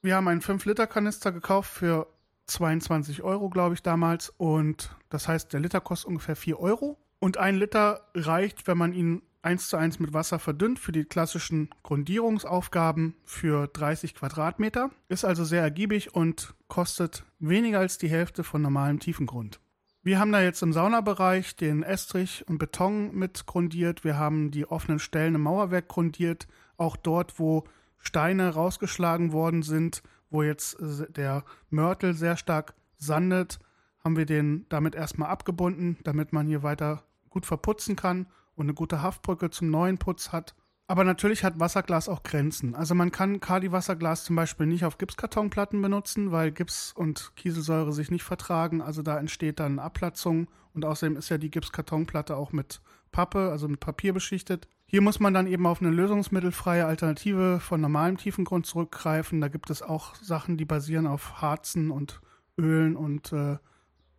Wir 0.01 0.15
haben 0.15 0.27
einen 0.27 0.41
5-Liter-Kanister 0.41 1.31
gekauft 1.33 1.71
für 1.71 2.07
22 2.47 3.23
Euro, 3.23 3.49
glaube 3.49 3.75
ich, 3.75 3.83
damals. 3.83 4.33
Und 4.37 4.95
das 5.09 5.27
heißt, 5.27 5.53
der 5.53 5.59
Liter 5.59 5.81
kostet 5.81 6.07
ungefähr 6.07 6.35
4 6.35 6.59
Euro. 6.59 6.97
Und 7.19 7.37
ein 7.37 7.57
Liter 7.57 8.09
reicht, 8.15 8.67
wenn 8.67 8.77
man 8.77 8.93
ihn 8.93 9.21
eins 9.41 9.69
zu 9.69 9.77
eins 9.77 9.99
mit 9.99 10.13
Wasser 10.13 10.39
verdünnt 10.39 10.79
für 10.79 10.91
die 10.91 11.05
klassischen 11.05 11.69
Grundierungsaufgaben 11.83 13.15
für 13.23 13.67
30 13.67 14.15
Quadratmeter. 14.15 14.89
Ist 15.07 15.25
also 15.25 15.45
sehr 15.45 15.61
ergiebig 15.61 16.13
und 16.13 16.53
kostet 16.67 17.23
weniger 17.39 17.79
als 17.79 17.97
die 17.97 18.09
Hälfte 18.09 18.43
von 18.43 18.61
normalem 18.61 18.99
Tiefengrund. 18.99 19.59
Wir 20.03 20.19
haben 20.19 20.31
da 20.31 20.41
jetzt 20.41 20.61
im 20.61 20.73
Saunabereich 20.73 21.55
den 21.55 21.83
Estrich 21.83 22.45
und 22.47 22.59
Beton 22.59 23.13
mit 23.13 23.45
grundiert. 23.45 24.03
Wir 24.03 24.17
haben 24.17 24.51
die 24.51 24.65
offenen 24.65 24.99
Stellen 24.99 25.35
im 25.35 25.41
Mauerwerk 25.41 25.87
grundiert. 25.87 26.47
Auch 26.77 26.95
dort, 26.95 27.39
wo 27.39 27.65
Steine 27.97 28.53
rausgeschlagen 28.53 29.33
worden 29.33 29.63
sind, 29.63 30.03
wo 30.29 30.43
jetzt 30.43 30.79
äh, 30.79 31.11
der 31.11 31.43
Mörtel 31.69 32.13
sehr 32.13 32.37
stark 32.37 32.73
sandet, 32.97 33.59
haben 34.03 34.17
wir 34.17 34.25
den 34.25 34.65
damit 34.69 34.95
erstmal 34.95 35.29
abgebunden, 35.29 35.97
damit 36.03 36.33
man 36.33 36.47
hier 36.47 36.63
weiter 36.63 37.03
gut 37.29 37.45
verputzen 37.45 37.95
kann 37.95 38.27
und 38.55 38.65
eine 38.65 38.73
gute 38.73 39.01
Haftbrücke 39.01 39.49
zum 39.49 39.69
neuen 39.69 39.97
Putz 39.97 40.31
hat. 40.31 40.55
Aber 40.89 41.03
natürlich 41.03 41.43
hat 41.43 41.59
Wasserglas 41.59 42.07
auch 42.07 42.23
Grenzen. 42.23 42.73
Also 42.73 42.95
man 42.95 43.11
kann 43.11 43.41
Kali-Wasserglas 43.41 44.23
zum 44.23 44.37
Beispiel 44.37 44.67
nicht 44.67 44.85
auf 44.85 44.97
Gipskartonplatten 44.97 45.81
benutzen, 45.81 46.31
weil 46.31 46.51
Gips 46.51 46.93
und 46.93 47.33
Kieselsäure 47.35 47.91
sich 47.91 48.09
nicht 48.09 48.23
vertragen. 48.23 48.81
Also 48.81 49.01
da 49.01 49.19
entsteht 49.19 49.59
dann 49.59 49.79
Abplatzung 49.79 50.47
und 50.73 50.85
außerdem 50.85 51.17
ist 51.17 51.27
ja 51.27 51.37
die 51.37 51.51
Gipskartonplatte 51.51 52.37
auch 52.37 52.53
mit 52.53 52.81
Pappe, 53.11 53.49
also 53.51 53.67
mit 53.67 53.81
Papier 53.81 54.13
beschichtet. 54.13 54.69
Hier 54.85 55.01
muss 55.01 55.19
man 55.19 55.33
dann 55.33 55.47
eben 55.47 55.65
auf 55.65 55.81
eine 55.81 55.91
lösungsmittelfreie 55.91 56.85
Alternative 56.85 57.59
von 57.59 57.81
normalem 57.81 58.15
Tiefengrund 58.15 58.65
zurückgreifen. 58.65 59.41
Da 59.41 59.49
gibt 59.49 59.69
es 59.69 59.81
auch 59.81 60.15
Sachen, 60.15 60.55
die 60.55 60.63
basieren 60.63 61.07
auf 61.07 61.41
Harzen 61.41 61.91
und 61.91 62.21
Ölen 62.57 62.95
und 62.95 63.33
äh, 63.33 63.57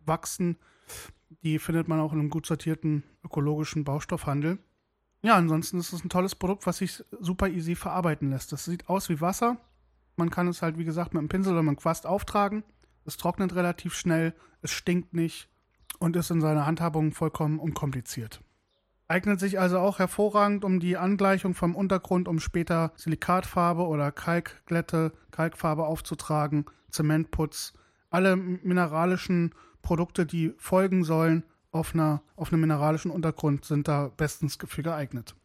Wachsen. 0.05 0.57
Die 1.41 1.57
findet 1.57 1.87
man 1.87 1.99
auch 1.99 2.13
in 2.13 2.19
einem 2.19 2.29
gut 2.29 2.45
sortierten 2.45 3.03
ökologischen 3.23 3.83
Baustoffhandel. 3.83 4.59
Ja, 5.21 5.35
ansonsten 5.35 5.79
ist 5.79 5.91
es 5.91 6.03
ein 6.03 6.09
tolles 6.09 6.35
Produkt, 6.35 6.65
was 6.65 6.77
sich 6.77 7.03
super 7.19 7.49
easy 7.49 7.75
verarbeiten 7.75 8.29
lässt. 8.29 8.51
Das 8.51 8.65
sieht 8.65 8.87
aus 8.87 9.09
wie 9.09 9.19
Wasser. 9.19 9.57
Man 10.15 10.29
kann 10.29 10.47
es 10.47 10.61
halt, 10.61 10.77
wie 10.77 10.85
gesagt, 10.85 11.13
mit 11.13 11.19
einem 11.19 11.29
Pinsel 11.29 11.53
oder 11.53 11.61
mit 11.61 11.69
einem 11.69 11.77
Quast 11.77 12.05
auftragen. 12.05 12.63
Es 13.05 13.17
trocknet 13.17 13.55
relativ 13.55 13.93
schnell, 13.95 14.33
es 14.61 14.71
stinkt 14.71 15.13
nicht 15.13 15.49
und 15.99 16.15
ist 16.15 16.31
in 16.31 16.41
seiner 16.41 16.65
Handhabung 16.65 17.11
vollkommen 17.11 17.59
unkompliziert. 17.59 18.41
Eignet 19.07 19.39
sich 19.39 19.59
also 19.59 19.79
auch 19.79 19.99
hervorragend 19.99 20.63
um 20.63 20.79
die 20.79 20.95
Angleichung 20.95 21.55
vom 21.55 21.75
Untergrund, 21.75 22.27
um 22.27 22.39
später 22.39 22.93
Silikatfarbe 22.95 23.87
oder 23.87 24.11
Kalkglätte, 24.11 25.13
Kalkfarbe 25.31 25.85
aufzutragen, 25.85 26.65
Zementputz, 26.91 27.73
alle 28.09 28.35
mineralischen 28.35 29.55
Produkte, 29.81 30.25
die 30.25 30.53
folgen 30.57 31.03
sollen 31.03 31.43
auf, 31.71 31.93
einer, 31.93 32.21
auf 32.35 32.51
einem 32.51 32.61
mineralischen 32.61 33.11
Untergrund, 33.11 33.65
sind 33.65 33.87
da 33.87 34.09
bestens 34.15 34.57
für 34.65 34.83
geeignet. 34.83 35.35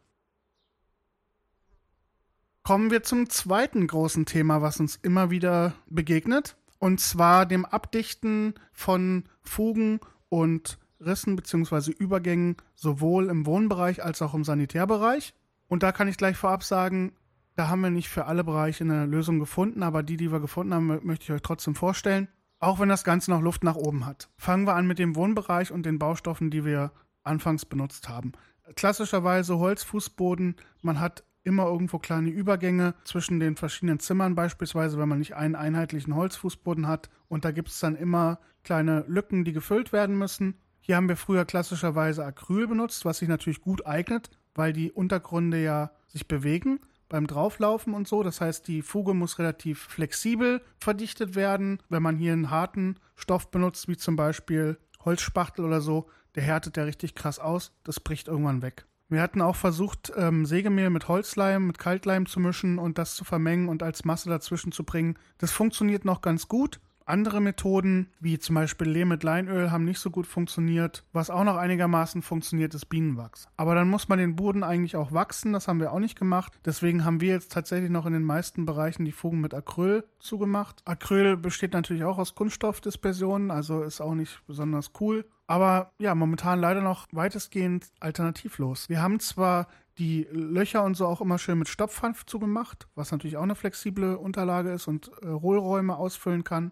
Kommen 2.63 2.89
wir 2.89 3.03
zum 3.03 3.29
zweiten 3.29 3.85
großen 3.85 4.25
Thema, 4.25 4.61
was 4.61 4.79
uns 4.79 4.95
immer 4.95 5.29
wieder 5.29 5.73
begegnet, 5.87 6.57
und 6.79 6.99
zwar 6.99 7.45
dem 7.45 7.63
Abdichten 7.63 8.55
von 8.73 9.25
Fugen 9.41 9.99
und 10.29 10.79
Rissen 10.99 11.35
bzw. 11.35 11.91
Übergängen 11.91 12.57
sowohl 12.73 13.29
im 13.29 13.45
Wohnbereich 13.45 14.03
als 14.03 14.21
auch 14.21 14.33
im 14.33 14.43
Sanitärbereich. 14.43 15.35
Und 15.67 15.83
da 15.83 15.91
kann 15.91 16.07
ich 16.07 16.17
gleich 16.17 16.37
vorab 16.37 16.63
sagen, 16.63 17.13
da 17.55 17.67
haben 17.69 17.81
wir 17.81 17.89
nicht 17.91 18.09
für 18.09 18.25
alle 18.25 18.43
Bereiche 18.43 18.83
eine 18.83 19.05
Lösung 19.05 19.39
gefunden, 19.39 19.83
aber 19.83 20.03
die, 20.03 20.17
die 20.17 20.31
wir 20.31 20.39
gefunden 20.39 20.73
haben, 20.73 20.99
möchte 21.03 21.23
ich 21.23 21.31
euch 21.31 21.41
trotzdem 21.41 21.75
vorstellen 21.75 22.27
auch 22.59 22.79
wenn 22.79 22.89
das 22.89 23.03
Ganze 23.03 23.31
noch 23.31 23.41
Luft 23.41 23.63
nach 23.63 23.75
oben 23.75 24.05
hat. 24.05 24.29
Fangen 24.37 24.65
wir 24.65 24.75
an 24.75 24.87
mit 24.87 24.99
dem 24.99 25.15
Wohnbereich 25.15 25.71
und 25.71 25.85
den 25.85 25.99
Baustoffen, 25.99 26.51
die 26.51 26.65
wir 26.65 26.91
anfangs 27.23 27.65
benutzt 27.65 28.09
haben. 28.09 28.33
Klassischerweise 28.75 29.59
Holzfußboden, 29.59 30.55
man 30.81 30.99
hat 30.99 31.23
immer 31.43 31.65
irgendwo 31.65 31.99
kleine 31.99 32.29
Übergänge 32.29 32.95
zwischen 33.03 33.39
den 33.39 33.55
verschiedenen 33.55 33.99
Zimmern, 33.99 34.33
beispielsweise 34.33 34.97
wenn 34.97 35.09
man 35.09 35.19
nicht 35.19 35.35
einen 35.35 35.55
einheitlichen 35.55 36.15
Holzfußboden 36.15 36.87
hat. 36.87 37.09
Und 37.27 37.45
da 37.45 37.51
gibt 37.51 37.69
es 37.69 37.79
dann 37.79 37.95
immer 37.95 38.39
kleine 38.63 39.05
Lücken, 39.07 39.45
die 39.45 39.53
gefüllt 39.53 39.93
werden 39.93 40.17
müssen. 40.17 40.55
Hier 40.81 40.95
haben 40.95 41.09
wir 41.09 41.17
früher 41.17 41.45
klassischerweise 41.45 42.25
Acryl 42.25 42.67
benutzt, 42.67 43.05
was 43.05 43.19
sich 43.19 43.29
natürlich 43.29 43.61
gut 43.61 43.85
eignet, 43.85 44.29
weil 44.55 44.73
die 44.73 44.91
Untergründe 44.91 45.61
ja 45.61 45.91
sich 46.07 46.27
bewegen 46.27 46.79
beim 47.09 47.27
Drauflaufen 47.27 47.93
und 47.93 48.07
so. 48.07 48.23
Das 48.23 48.41
heißt, 48.41 48.67
die 48.67 48.81
Fuge 48.81 49.13
muss 49.13 49.39
relativ 49.39 49.79
flexibel 49.83 50.61
verdichtet 50.79 51.35
werden. 51.35 51.81
Wenn 51.89 52.03
man 52.03 52.17
hier 52.17 52.33
einen 52.33 52.49
harten 52.49 52.97
Stoff 53.15 53.51
benutzt, 53.51 53.87
wie 53.87 53.97
zum 53.97 54.15
Beispiel 54.15 54.77
Holzspachtel 55.03 55.65
oder 55.65 55.81
so, 55.81 56.07
der 56.35 56.43
härtet 56.43 56.77
ja 56.77 56.83
richtig 56.83 57.15
krass 57.15 57.39
aus. 57.39 57.71
Das 57.83 57.99
bricht 57.99 58.27
irgendwann 58.27 58.61
weg. 58.61 58.85
Wir 59.07 59.21
hatten 59.21 59.41
auch 59.41 59.55
versucht, 59.55 60.11
ähm, 60.15 60.47
Sägemehl 60.47 60.89
mit 60.89 61.07
Holzleim, 61.07 61.67
mit 61.67 61.77
Kaltleim 61.77 62.25
zu 62.25 62.39
mischen 62.39 62.79
und 62.79 62.97
das 62.97 63.15
zu 63.15 63.23
vermengen 63.23 63.69
und 63.69 63.83
als 63.83 64.03
Masse 64.03 64.29
dazwischen 64.29 64.71
zu 64.71 64.83
bringen. 64.83 65.17
Das 65.37 65.51
funktioniert 65.51 66.05
noch 66.05 66.21
ganz 66.21 66.47
gut, 66.47 66.79
andere 67.05 67.39
Methoden, 67.39 68.09
wie 68.19 68.39
zum 68.39 68.55
Beispiel 68.55 68.89
Lehm 68.89 69.09
mit 69.09 69.23
Leinöl, 69.23 69.71
haben 69.71 69.85
nicht 69.85 69.99
so 69.99 70.09
gut 70.09 70.27
funktioniert. 70.27 71.03
Was 71.13 71.29
auch 71.29 71.43
noch 71.43 71.57
einigermaßen 71.57 72.21
funktioniert, 72.21 72.73
ist 72.73 72.85
Bienenwachs. 72.85 73.47
Aber 73.57 73.75
dann 73.75 73.89
muss 73.89 74.09
man 74.09 74.19
den 74.19 74.35
Boden 74.35 74.63
eigentlich 74.63 74.95
auch 74.95 75.11
wachsen. 75.11 75.53
Das 75.53 75.67
haben 75.67 75.79
wir 75.79 75.91
auch 75.91 75.99
nicht 75.99 76.17
gemacht. 76.17 76.53
Deswegen 76.65 77.05
haben 77.05 77.21
wir 77.21 77.29
jetzt 77.29 77.51
tatsächlich 77.51 77.91
noch 77.91 78.05
in 78.05 78.13
den 78.13 78.23
meisten 78.23 78.65
Bereichen 78.65 79.05
die 79.05 79.11
Fugen 79.11 79.41
mit 79.41 79.53
Acryl 79.53 80.03
zugemacht. 80.19 80.81
Acryl 80.85 81.37
besteht 81.37 81.73
natürlich 81.73 82.03
auch 82.03 82.17
aus 82.17 82.35
Kunststoffdispersionen, 82.35 83.51
also 83.51 83.83
ist 83.83 84.01
auch 84.01 84.15
nicht 84.15 84.41
besonders 84.47 84.91
cool. 84.99 85.25
Aber 85.47 85.91
ja, 85.99 86.15
momentan 86.15 86.59
leider 86.59 86.81
noch 86.81 87.07
weitestgehend 87.11 87.87
alternativlos. 87.99 88.89
Wir 88.89 89.01
haben 89.01 89.19
zwar 89.19 89.67
die 89.97 90.27
Löcher 90.31 90.83
und 90.83 90.95
so 90.97 91.05
auch 91.05 91.21
immer 91.21 91.37
schön 91.37 91.59
mit 91.59 91.69
Stopfhanf 91.69 92.25
zugemacht, 92.25 92.87
was 92.95 93.11
natürlich 93.11 93.37
auch 93.37 93.43
eine 93.43 93.55
flexible 93.55 94.15
Unterlage 94.15 94.71
ist 94.71 94.87
und 94.87 95.11
äh, 95.21 95.27
Hohlräume 95.27 95.95
ausfüllen 95.95 96.43
kann. 96.43 96.71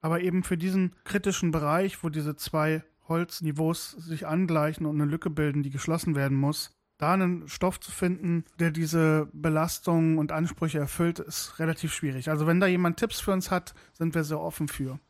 Aber 0.00 0.20
eben 0.20 0.42
für 0.44 0.56
diesen 0.56 0.94
kritischen 1.04 1.50
Bereich, 1.50 2.02
wo 2.02 2.08
diese 2.08 2.36
zwei 2.36 2.82
Holzniveaus 3.08 3.90
sich 3.90 4.26
angleichen 4.26 4.86
und 4.86 5.00
eine 5.00 5.10
Lücke 5.10 5.30
bilden, 5.30 5.62
die 5.62 5.70
geschlossen 5.70 6.14
werden 6.14 6.36
muss, 6.36 6.76
da 7.00 7.14
einen 7.14 7.48
Stoff 7.48 7.80
zu 7.80 7.90
finden, 7.90 8.44
der 8.58 8.70
diese 8.70 9.28
Belastungen 9.32 10.18
und 10.18 10.32
Ansprüche 10.32 10.78
erfüllt, 10.78 11.18
ist 11.18 11.58
relativ 11.58 11.94
schwierig. 11.94 12.28
Also 12.30 12.46
wenn 12.46 12.60
da 12.60 12.66
jemand 12.66 12.98
Tipps 12.98 13.20
für 13.20 13.32
uns 13.32 13.50
hat, 13.50 13.74
sind 13.92 14.14
wir 14.14 14.22
sehr 14.22 14.40
offen 14.40 14.68
für. 14.68 15.00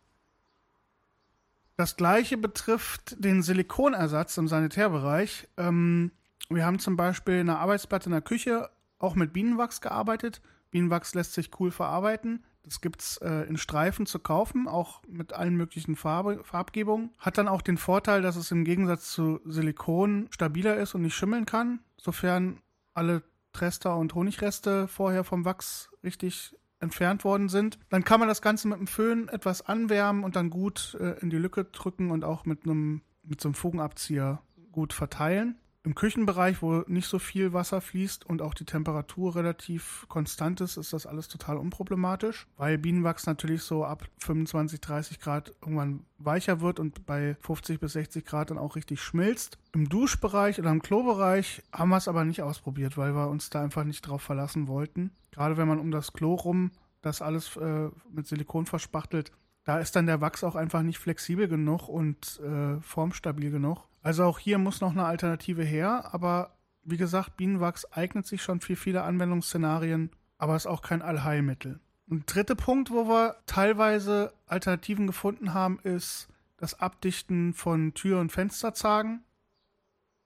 Das 1.76 1.97
gleiche 1.97 2.37
betrifft 2.37 3.16
den 3.25 3.42
Silikonersatz 3.42 4.37
im 4.37 4.49
Sanitärbereich. 4.49 5.49
Ähm, 5.56 6.12
wir 6.49 6.64
haben 6.64 6.78
zum 6.78 6.97
Beispiel 6.97 7.40
eine 7.40 7.59
Arbeitsplatte 7.59 8.06
in 8.06 8.12
der 8.12 8.20
Küche 8.20 8.70
auch 8.99 9.14
mit 9.14 9.32
Bienenwachs 9.32 9.80
gearbeitet. 9.80 10.42
Bienenwachs 10.70 11.14
lässt 11.14 11.32
sich 11.32 11.50
cool 11.59 11.70
verarbeiten. 11.70 12.44
Das 12.62 12.81
gibt 12.81 13.00
es 13.00 13.17
äh, 13.19 13.49
in 13.49 13.57
Streifen 13.57 14.07
zu 14.07 14.19
kaufen, 14.19 14.69
auch 14.69 15.02
mit 15.09 15.33
allen 15.33 15.57
möglichen 15.57 15.97
Farbe, 15.97 16.40
Farbgebungen. 16.45 17.11
Hat 17.19 17.38
dann 17.38 17.49
auch 17.49 17.62
den 17.62 17.79
Vorteil, 17.79 18.23
dass 18.23 18.37
es 18.37 18.50
im 18.50 18.64
Gegensatz 18.64 19.11
zu 19.11 19.40
Silikon 19.45 20.29
stabiler 20.31 20.76
ist 20.76 20.95
und 20.95 21.02
nicht 21.02 21.14
schimmeln 21.14 21.47
kann, 21.47 21.81
sofern 21.97 22.61
alle 22.95 23.23
Trester 23.52 23.97
und 23.97 24.14
Honigreste 24.14 24.88
vorher 24.88 25.25
vom 25.25 25.45
Wachs 25.45 25.90
richtig 26.05 26.57
entfernt 26.81 27.25
worden 27.25 27.49
sind. 27.49 27.79
Dann 27.88 28.05
kann 28.05 28.21
man 28.21 28.29
das 28.29 28.43
Ganze 28.43 28.69
mit 28.69 28.79
dem 28.79 28.87
Föhn 28.87 29.29
etwas 29.29 29.62
anwärmen 29.62 30.25
und 30.25 30.37
dann 30.37 30.50
gut 30.50 30.97
äh, 31.00 31.19
in 31.21 31.31
die 31.31 31.38
Lücke 31.38 31.64
drücken 31.64 32.11
und 32.11 32.25
auch 32.25 32.45
mit 32.47 32.64
einem 32.64 33.02
mit 33.23 33.40
so 33.40 33.49
einem 33.49 33.55
Fugenabzieher 33.55 34.43
gut 34.73 34.93
verteilen. 34.93 35.59
Im 35.82 35.94
Küchenbereich, 35.94 36.60
wo 36.60 36.84
nicht 36.88 37.08
so 37.08 37.18
viel 37.18 37.54
Wasser 37.54 37.80
fließt 37.80 38.26
und 38.26 38.42
auch 38.42 38.52
die 38.52 38.66
Temperatur 38.66 39.34
relativ 39.34 40.04
konstant 40.08 40.60
ist, 40.60 40.76
ist 40.76 40.92
das 40.92 41.06
alles 41.06 41.28
total 41.28 41.56
unproblematisch, 41.56 42.46
weil 42.58 42.76
Bienenwachs 42.76 43.25
natürlich 43.25 43.62
so 43.62 43.87
ab 43.87 44.06
25, 44.18 44.78
30 44.82 45.20
Grad 45.20 45.54
irgendwann 45.62 46.04
weicher 46.18 46.60
wird 46.60 46.80
und 46.80 47.06
bei 47.06 47.34
50 47.40 47.80
bis 47.80 47.94
60 47.94 48.26
Grad 48.26 48.50
dann 48.50 48.58
auch 48.58 48.76
richtig 48.76 49.00
schmilzt. 49.00 49.56
Im 49.72 49.88
Duschbereich 49.88 50.58
oder 50.58 50.70
im 50.70 50.82
Klobereich 50.82 51.62
haben 51.72 51.88
wir 51.88 51.96
es 51.96 52.08
aber 52.08 52.26
nicht 52.26 52.42
ausprobiert, 52.42 52.99
weil 52.99 53.14
wir 53.14 53.28
uns 53.28 53.49
da 53.49 53.62
einfach 53.62 53.84
nicht 53.84 54.02
drauf 54.02 54.20
verlassen 54.20 54.68
wollten. 54.68 55.12
Gerade 55.30 55.56
wenn 55.56 55.68
man 55.68 55.80
um 55.80 55.90
das 55.90 56.12
Klo 56.12 56.34
rum 56.34 56.72
das 57.00 57.22
alles 57.22 57.56
äh, 57.56 57.88
mit 58.12 58.26
Silikon 58.26 58.66
verspachtelt, 58.66 59.32
da 59.64 59.78
ist 59.78 59.96
dann 59.96 60.04
der 60.04 60.20
Wachs 60.20 60.44
auch 60.44 60.56
einfach 60.56 60.82
nicht 60.82 60.99
flexibel 60.99 61.49
genug 61.49 61.88
und 61.88 62.38
äh, 62.40 62.78
formstabil 62.82 63.50
genug. 63.50 63.88
Also 64.02 64.25
auch 64.25 64.38
hier 64.38 64.59
muss 64.59 64.80
noch 64.80 64.92
eine 64.92 65.04
Alternative 65.04 65.62
her, 65.62 66.12
aber 66.12 66.57
wie 66.83 66.97
gesagt, 66.97 67.37
Bienenwachs 67.37 67.85
eignet 67.92 68.26
sich 68.26 68.42
schon 68.42 68.61
für 68.61 68.76
viele 68.76 69.02
Anwendungsszenarien, 69.02 70.11
aber 70.38 70.57
ist 70.57 70.66
auch 70.66 70.83
kein 70.83 71.02
Allheilmittel. 71.02 71.80
Ein 72.11 72.25
dritter 72.26 72.54
Punkt, 72.54 72.90
wo 72.90 73.07
wir 73.07 73.37
teilweise 73.47 74.33
Alternativen 74.47 75.07
gefunden 75.07 75.54
haben, 75.54 75.78
ist 75.80 76.28
das 76.57 76.80
Abdichten 76.80 77.54
von 77.54 77.95
Tür- 77.95 78.21
und 78.21 78.33
Fensterzagen. 78.33 79.23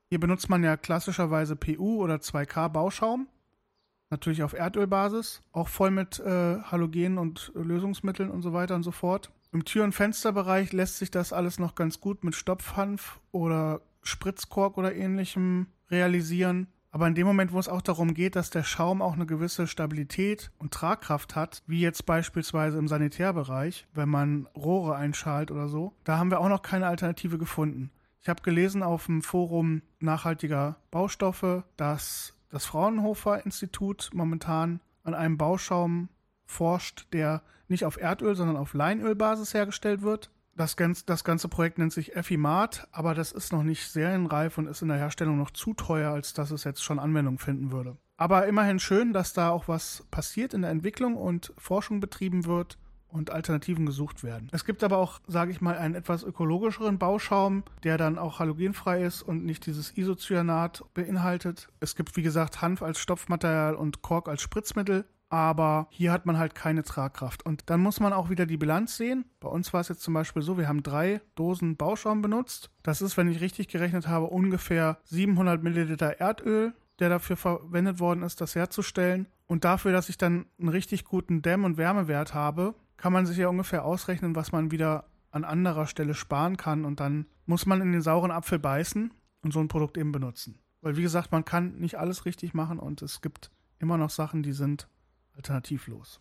Hier 0.08 0.20
benutzt 0.20 0.48
man 0.48 0.62
ja 0.62 0.76
klassischerweise 0.76 1.56
PU 1.56 2.02
oder 2.02 2.16
2K 2.16 2.68
Bauschaum. 2.68 3.28
Natürlich 4.10 4.42
auf 4.42 4.52
Erdölbasis, 4.52 5.42
auch 5.52 5.68
voll 5.68 5.90
mit 5.90 6.20
äh, 6.20 6.60
Halogen 6.60 7.18
und 7.18 7.50
Lösungsmitteln 7.54 8.30
und 8.30 8.42
so 8.42 8.52
weiter 8.52 8.76
und 8.76 8.82
so 8.82 8.92
fort. 8.92 9.30
Im 9.54 9.64
Tür- 9.64 9.84
und 9.84 9.92
Fensterbereich 9.92 10.72
lässt 10.72 10.98
sich 10.98 11.12
das 11.12 11.32
alles 11.32 11.60
noch 11.60 11.76
ganz 11.76 12.00
gut 12.00 12.24
mit 12.24 12.34
Stopfhanf 12.34 13.20
oder 13.30 13.82
Spritzkork 14.02 14.76
oder 14.76 14.96
ähnlichem 14.96 15.68
realisieren. 15.92 16.66
Aber 16.90 17.06
in 17.06 17.14
dem 17.14 17.24
Moment, 17.24 17.52
wo 17.52 17.60
es 17.60 17.68
auch 17.68 17.80
darum 17.80 18.14
geht, 18.14 18.34
dass 18.34 18.50
der 18.50 18.64
Schaum 18.64 19.00
auch 19.00 19.12
eine 19.12 19.26
gewisse 19.26 19.68
Stabilität 19.68 20.50
und 20.58 20.74
Tragkraft 20.74 21.36
hat, 21.36 21.62
wie 21.68 21.78
jetzt 21.78 22.04
beispielsweise 22.04 22.78
im 22.78 22.88
Sanitärbereich, 22.88 23.86
wenn 23.94 24.08
man 24.08 24.48
Rohre 24.56 24.96
einschalt 24.96 25.52
oder 25.52 25.68
so, 25.68 25.94
da 26.02 26.18
haben 26.18 26.32
wir 26.32 26.40
auch 26.40 26.48
noch 26.48 26.62
keine 26.62 26.88
Alternative 26.88 27.38
gefunden. 27.38 27.92
Ich 28.22 28.28
habe 28.28 28.42
gelesen 28.42 28.82
auf 28.82 29.06
dem 29.06 29.22
Forum 29.22 29.82
nachhaltiger 30.00 30.78
Baustoffe, 30.90 31.62
dass 31.76 32.34
das 32.48 32.66
Fraunhofer 32.66 33.46
Institut 33.46 34.10
momentan 34.12 34.80
an 35.04 35.14
einem 35.14 35.38
Bauschaum 35.38 36.08
forscht, 36.44 37.06
der 37.12 37.42
nicht 37.68 37.84
auf 37.84 38.00
Erdöl, 38.00 38.34
sondern 38.34 38.56
auf 38.56 38.74
Leinölbasis 38.74 39.54
hergestellt 39.54 40.02
wird. 40.02 40.30
Das, 40.56 40.76
ganz, 40.76 41.04
das 41.04 41.24
ganze 41.24 41.48
Projekt 41.48 41.78
nennt 41.78 41.92
sich 41.92 42.14
Effimat, 42.14 42.86
aber 42.92 43.14
das 43.14 43.32
ist 43.32 43.52
noch 43.52 43.64
nicht 43.64 43.90
serienreif 43.90 44.56
und 44.56 44.68
ist 44.68 44.82
in 44.82 44.88
der 44.88 44.98
Herstellung 44.98 45.36
noch 45.36 45.50
zu 45.50 45.74
teuer, 45.74 46.12
als 46.12 46.32
dass 46.32 46.52
es 46.52 46.62
jetzt 46.64 46.82
schon 46.82 47.00
Anwendung 47.00 47.38
finden 47.38 47.72
würde. 47.72 47.96
Aber 48.16 48.46
immerhin 48.46 48.78
schön, 48.78 49.12
dass 49.12 49.32
da 49.32 49.50
auch 49.50 49.66
was 49.66 50.06
passiert 50.12 50.54
in 50.54 50.62
der 50.62 50.70
Entwicklung 50.70 51.16
und 51.16 51.52
Forschung 51.58 51.98
betrieben 51.98 52.44
wird 52.44 52.78
und 53.08 53.30
Alternativen 53.30 53.86
gesucht 53.86 54.24
werden. 54.24 54.48
Es 54.52 54.64
gibt 54.64 54.82
aber 54.82 54.98
auch, 54.98 55.20
sage 55.26 55.52
ich 55.52 55.60
mal, 55.60 55.78
einen 55.78 55.94
etwas 55.94 56.24
ökologischeren 56.24 56.98
Bauschaum, 56.98 57.62
der 57.84 57.96
dann 57.96 58.18
auch 58.18 58.40
halogenfrei 58.40 59.04
ist 59.04 59.22
und 59.22 59.44
nicht 59.44 59.66
dieses 59.66 59.96
Isocyanat 59.96 60.84
beinhaltet. 60.94 61.68
Es 61.80 61.94
gibt, 61.94 62.16
wie 62.16 62.22
gesagt, 62.22 62.60
Hanf 62.60 62.82
als 62.82 62.98
Stopfmaterial 62.98 63.76
und 63.76 64.02
Kork 64.02 64.28
als 64.28 64.42
Spritzmittel 64.42 65.04
aber 65.34 65.88
hier 65.90 66.12
hat 66.12 66.26
man 66.26 66.38
halt 66.38 66.54
keine 66.54 66.84
Tragkraft. 66.84 67.44
Und 67.44 67.68
dann 67.68 67.80
muss 67.80 67.98
man 67.98 68.12
auch 68.12 68.30
wieder 68.30 68.46
die 68.46 68.56
Bilanz 68.56 68.96
sehen. 68.96 69.24
Bei 69.40 69.48
uns 69.48 69.72
war 69.72 69.80
es 69.80 69.88
jetzt 69.88 70.02
zum 70.02 70.14
Beispiel 70.14 70.42
so, 70.42 70.56
wir 70.56 70.68
haben 70.68 70.84
drei 70.84 71.20
Dosen 71.34 71.76
Bauschaum 71.76 72.22
benutzt. 72.22 72.70
Das 72.84 73.02
ist, 73.02 73.16
wenn 73.16 73.28
ich 73.28 73.40
richtig 73.40 73.68
gerechnet 73.68 74.06
habe, 74.06 74.26
ungefähr 74.26 74.98
700 75.04 75.62
Milliliter 75.62 76.20
Erdöl, 76.20 76.72
der 77.00 77.08
dafür 77.08 77.36
verwendet 77.36 77.98
worden 77.98 78.22
ist, 78.22 78.40
das 78.40 78.54
herzustellen. 78.54 79.26
Und 79.46 79.64
dafür, 79.64 79.92
dass 79.92 80.08
ich 80.08 80.16
dann 80.16 80.46
einen 80.58 80.68
richtig 80.68 81.04
guten 81.04 81.42
Dämm- 81.42 81.64
und 81.64 81.76
Wärmewert 81.76 82.32
habe, 82.32 82.74
kann 82.96 83.12
man 83.12 83.26
sich 83.26 83.36
ja 83.36 83.48
ungefähr 83.48 83.84
ausrechnen, 83.84 84.36
was 84.36 84.52
man 84.52 84.70
wieder 84.70 85.06
an 85.32 85.42
anderer 85.42 85.88
Stelle 85.88 86.14
sparen 86.14 86.56
kann. 86.56 86.84
Und 86.84 87.00
dann 87.00 87.26
muss 87.44 87.66
man 87.66 87.80
in 87.80 87.90
den 87.90 88.02
sauren 88.02 88.30
Apfel 88.30 88.60
beißen 88.60 89.12
und 89.42 89.52
so 89.52 89.58
ein 89.58 89.68
Produkt 89.68 89.98
eben 89.98 90.12
benutzen. 90.12 90.60
Weil, 90.80 90.96
wie 90.96 91.02
gesagt, 91.02 91.32
man 91.32 91.44
kann 91.44 91.76
nicht 91.78 91.98
alles 91.98 92.24
richtig 92.24 92.54
machen 92.54 92.78
und 92.78 93.02
es 93.02 93.20
gibt 93.20 93.50
immer 93.78 93.98
noch 93.98 94.10
Sachen, 94.10 94.42
die 94.42 94.52
sind 94.52 94.88
alternativlos. 95.34 96.20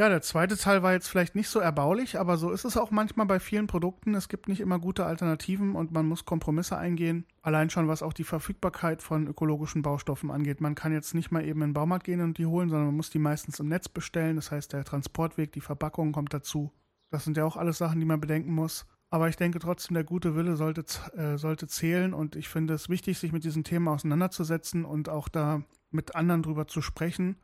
Ja, 0.00 0.08
der 0.08 0.22
zweite 0.22 0.56
Teil 0.56 0.82
war 0.82 0.92
jetzt 0.92 1.08
vielleicht 1.08 1.34
nicht 1.34 1.50
so 1.50 1.58
erbaulich, 1.58 2.18
aber 2.18 2.38
so 2.38 2.50
ist 2.52 2.64
es 2.64 2.78
auch 2.78 2.90
manchmal 2.90 3.26
bei 3.26 3.38
vielen 3.38 3.66
Produkten. 3.66 4.14
Es 4.14 4.30
gibt 4.30 4.48
nicht 4.48 4.60
immer 4.60 4.78
gute 4.78 5.04
Alternativen 5.04 5.74
und 5.74 5.92
man 5.92 6.06
muss 6.06 6.24
Kompromisse 6.24 6.78
eingehen. 6.78 7.26
Allein 7.42 7.68
schon 7.68 7.86
was 7.86 8.02
auch 8.02 8.14
die 8.14 8.24
Verfügbarkeit 8.24 9.02
von 9.02 9.26
ökologischen 9.26 9.82
Baustoffen 9.82 10.30
angeht. 10.30 10.62
Man 10.62 10.74
kann 10.74 10.94
jetzt 10.94 11.14
nicht 11.14 11.30
mal 11.32 11.44
eben 11.44 11.60
in 11.60 11.68
den 11.68 11.74
Baumarkt 11.74 12.04
gehen 12.04 12.22
und 12.22 12.38
die 12.38 12.46
holen, 12.46 12.70
sondern 12.70 12.86
man 12.86 12.96
muss 12.96 13.10
die 13.10 13.18
meistens 13.18 13.60
im 13.60 13.68
Netz 13.68 13.90
bestellen. 13.90 14.36
Das 14.36 14.50
heißt, 14.50 14.72
der 14.72 14.84
Transportweg, 14.84 15.52
die 15.52 15.60
Verpackung 15.60 16.12
kommt 16.12 16.32
dazu. 16.32 16.72
Das 17.10 17.24
sind 17.24 17.36
ja 17.36 17.44
auch 17.44 17.58
alles 17.58 17.76
Sachen, 17.76 18.00
die 18.00 18.06
man 18.06 18.22
bedenken 18.22 18.54
muss. 18.54 18.86
Aber 19.10 19.28
ich 19.28 19.36
denke 19.36 19.58
trotzdem, 19.58 19.94
der 19.94 20.04
gute 20.04 20.34
Wille 20.34 20.56
sollte, 20.56 20.82
äh, 21.14 21.36
sollte 21.36 21.66
zählen 21.66 22.14
und 22.14 22.36
ich 22.36 22.48
finde 22.48 22.72
es 22.72 22.88
wichtig, 22.88 23.18
sich 23.18 23.32
mit 23.32 23.44
diesem 23.44 23.64
Thema 23.64 23.92
auseinanderzusetzen 23.92 24.86
und 24.86 25.10
auch 25.10 25.28
da 25.28 25.62
mit 25.90 26.14
anderen 26.14 26.42
drüber 26.42 26.66
zu 26.66 26.82
sprechen 26.82 27.36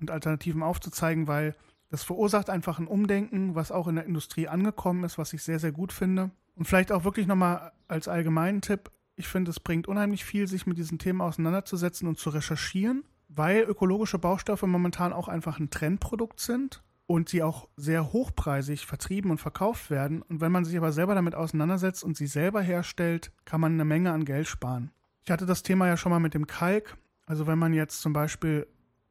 und 0.00 0.10
Alternativen 0.10 0.62
aufzuzeigen, 0.62 1.26
weil 1.26 1.54
das 1.90 2.02
verursacht 2.02 2.50
einfach 2.50 2.78
ein 2.78 2.86
Umdenken, 2.86 3.54
was 3.54 3.70
auch 3.70 3.86
in 3.88 3.96
der 3.96 4.06
Industrie 4.06 4.48
angekommen 4.48 5.04
ist, 5.04 5.18
was 5.18 5.32
ich 5.32 5.42
sehr, 5.42 5.58
sehr 5.58 5.72
gut 5.72 5.92
finde. 5.92 6.30
Und 6.56 6.66
vielleicht 6.66 6.92
auch 6.92 7.04
wirklich 7.04 7.26
nochmal 7.26 7.72
als 7.88 8.08
allgemeinen 8.08 8.60
Tipp, 8.60 8.90
ich 9.16 9.28
finde, 9.28 9.50
es 9.50 9.60
bringt 9.60 9.86
unheimlich 9.86 10.24
viel, 10.24 10.48
sich 10.48 10.66
mit 10.66 10.76
diesen 10.76 10.98
Themen 10.98 11.20
auseinanderzusetzen 11.20 12.08
und 12.08 12.18
zu 12.18 12.30
recherchieren, 12.30 13.04
weil 13.28 13.62
ökologische 13.62 14.18
Baustoffe 14.18 14.62
momentan 14.62 15.12
auch 15.12 15.28
einfach 15.28 15.60
ein 15.60 15.70
Trendprodukt 15.70 16.40
sind 16.40 16.82
und 17.06 17.28
sie 17.28 17.42
auch 17.42 17.68
sehr 17.76 18.12
hochpreisig 18.12 18.86
vertrieben 18.86 19.30
und 19.30 19.38
verkauft 19.38 19.90
werden. 19.90 20.22
Und 20.22 20.40
wenn 20.40 20.52
man 20.52 20.64
sich 20.64 20.76
aber 20.76 20.92
selber 20.92 21.14
damit 21.14 21.34
auseinandersetzt 21.34 22.02
und 22.02 22.16
sie 22.16 22.26
selber 22.26 22.60
herstellt, 22.60 23.30
kann 23.44 23.60
man 23.60 23.74
eine 23.74 23.84
Menge 23.84 24.12
an 24.12 24.24
Geld 24.24 24.48
sparen. 24.48 24.90
Ich 25.24 25.30
hatte 25.30 25.46
das 25.46 25.62
Thema 25.62 25.86
ja 25.86 25.96
schon 25.96 26.10
mal 26.10 26.18
mit 26.18 26.34
dem 26.34 26.46
Kalk. 26.46 26.96
Also 27.26 27.46
wenn 27.46 27.58
man 27.58 27.72
jetzt 27.72 28.00
zum 28.00 28.12
Beispiel 28.12 28.66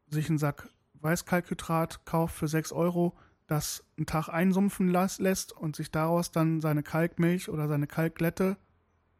sich 0.07 0.29
einen 0.29 0.37
Sack 0.37 0.69
Weißkalkhydrat 1.01 2.05
kauft 2.05 2.35
für 2.35 2.47
6 2.47 2.71
Euro, 2.71 3.17
das 3.47 3.83
einen 3.97 4.05
Tag 4.05 4.29
einsumpfen 4.29 4.87
lässt 4.87 5.51
und 5.51 5.75
sich 5.75 5.91
daraus 5.91 6.31
dann 6.31 6.61
seine 6.61 6.83
Kalkmilch 6.83 7.49
oder 7.49 7.67
seine 7.67 7.87
Kalkglätte 7.87 8.57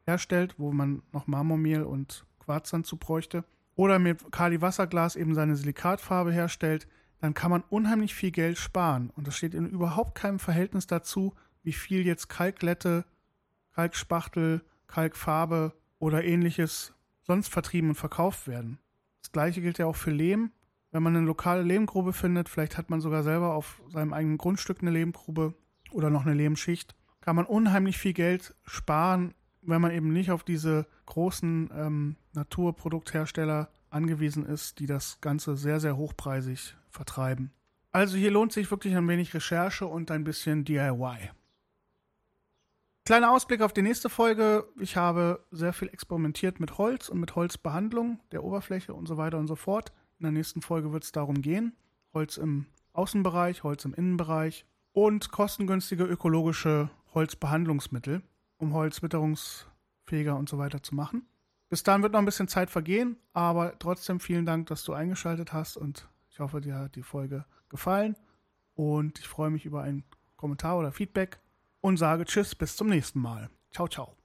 herstellt, 0.06 0.56
wo 0.58 0.71
man 0.71 1.01
noch 1.12 1.27
Marmormehl 1.27 1.84
und 1.84 2.25
Quarz 2.39 2.69
dann 2.69 2.84
zu 2.84 2.97
bräuchte, 2.97 3.43
oder 3.75 3.99
mit 3.99 4.32
Kali-Wasserglas 4.32 5.15
eben 5.15 5.34
seine 5.34 5.56
Silikatfarbe 5.56 6.32
herstellt, 6.32 6.88
dann 7.19 7.34
kann 7.34 7.51
man 7.51 7.63
unheimlich 7.69 8.13
viel 8.13 8.32
Geld 8.32 8.58
sparen. 8.58 9.10
Und 9.15 9.27
das 9.27 9.38
steht 9.38 9.53
in 9.53 9.69
überhaupt 9.69 10.15
keinem 10.15 10.39
Verhältnis 10.39 10.88
dazu, 10.88 11.34
wie 11.63 11.73
viel 11.73 12.06
jetzt 12.06 12.27
Kalkglätte, 12.29 13.06
Kalkspachtel, 13.73 14.62
Kalkfarbe 14.88 15.73
oder 15.99 16.23
ähnliches 16.23 16.93
sonst 17.23 17.47
vertrieben 17.47 17.89
und 17.89 17.95
verkauft 17.95 18.47
werden. 18.47 18.77
Das 19.23 19.31
gleiche 19.31 19.62
gilt 19.62 19.79
ja 19.79 19.88
auch 19.88 19.95
für 19.95 20.12
Lehm. 20.12 20.51
Wenn 20.91 21.01
man 21.01 21.15
eine 21.15 21.25
lokale 21.25 21.63
Lehmgrube 21.63 22.13
findet, 22.13 22.49
vielleicht 22.49 22.77
hat 22.77 22.91
man 22.91 23.01
sogar 23.01 23.23
selber 23.23 23.55
auf 23.55 23.81
seinem 23.88 24.13
eigenen 24.13 24.38
Grundstück 24.38 24.81
eine 24.81 24.91
Lehmgrube 24.91 25.55
oder 25.91 26.12
noch 26.12 26.25
eine 26.25 26.36
Lehmschicht, 26.36 26.95
kann 27.21 27.36
man 27.36 27.45
unheimlich 27.45 27.97
viel 27.97 28.13
Geld 28.13 28.53
sparen, 28.63 29.33
wenn 29.62 29.81
man 29.81 29.91
eben 29.91 30.13
nicht 30.13 30.29
auf 30.29 30.43
diese 30.43 30.86
großen 31.07 31.71
ähm, 31.73 32.15
Naturprodukthersteller 32.33 33.69
angewiesen 33.89 34.45
ist, 34.45 34.79
die 34.79 34.86
das 34.86 35.19
Ganze 35.21 35.55
sehr, 35.55 35.79
sehr 35.79 35.97
hochpreisig 35.97 36.75
vertreiben. 36.89 37.51
Also 37.91 38.17
hier 38.17 38.31
lohnt 38.31 38.51
sich 38.51 38.69
wirklich 38.69 38.95
ein 38.95 39.07
wenig 39.07 39.33
Recherche 39.33 39.88
und 39.88 40.12
ein 40.12 40.23
bisschen 40.23 40.65
DIY. 40.65 41.31
Kleiner 43.05 43.31
Ausblick 43.31 43.61
auf 43.61 43.73
die 43.73 43.81
nächste 43.81 44.09
Folge. 44.09 44.65
Ich 44.79 44.95
habe 44.95 45.43
sehr 45.51 45.73
viel 45.73 45.89
experimentiert 45.89 46.61
mit 46.61 46.77
Holz 46.77 47.09
und 47.09 47.19
mit 47.19 47.35
Holzbehandlung 47.35 48.21
der 48.31 48.45
Oberfläche 48.45 48.93
und 48.93 49.09
so 49.09 49.17
weiter 49.17 49.37
und 49.39 49.47
so 49.47 49.57
fort. 49.57 49.91
In 50.19 50.23
der 50.23 50.31
nächsten 50.31 50.61
Folge 50.61 50.93
wird 50.93 51.03
es 51.03 51.11
darum 51.11 51.41
gehen. 51.41 51.75
Holz 52.13 52.37
im 52.37 52.65
Außenbereich, 52.93 53.63
Holz 53.63 53.83
im 53.83 53.93
Innenbereich 53.93 54.65
und 54.93 55.31
kostengünstige 55.31 56.05
ökologische 56.05 56.91
Holzbehandlungsmittel, 57.13 58.21
um 58.57 58.73
Holz 58.73 59.03
witterungsfähiger 59.03 60.37
und 60.37 60.47
so 60.47 60.57
weiter 60.57 60.81
zu 60.81 60.95
machen. 60.95 61.27
Bis 61.67 61.83
dahin 61.83 62.03
wird 62.03 62.13
noch 62.13 62.19
ein 62.19 62.25
bisschen 62.25 62.47
Zeit 62.47 62.69
vergehen, 62.69 63.17
aber 63.33 63.77
trotzdem 63.79 64.21
vielen 64.21 64.45
Dank, 64.45 64.67
dass 64.67 64.85
du 64.85 64.93
eingeschaltet 64.93 65.51
hast 65.51 65.75
und 65.75 66.07
ich 66.29 66.39
hoffe, 66.39 66.61
dir 66.61 66.75
hat 66.75 66.95
die 66.95 67.03
Folge 67.03 67.43
gefallen 67.67 68.15
und 68.75 69.19
ich 69.19 69.27
freue 69.27 69.49
mich 69.49 69.65
über 69.65 69.81
einen 69.81 70.05
Kommentar 70.37 70.77
oder 70.77 70.93
Feedback 70.93 71.41
und 71.84 71.98
sage 71.98 72.24
Tschüss, 72.24 72.56
bis 72.56 72.76
zum 72.78 72.88
nächsten 72.88 73.19
Mal. 73.19 73.50
Ciao, 73.72 73.88
ciao. 73.88 74.15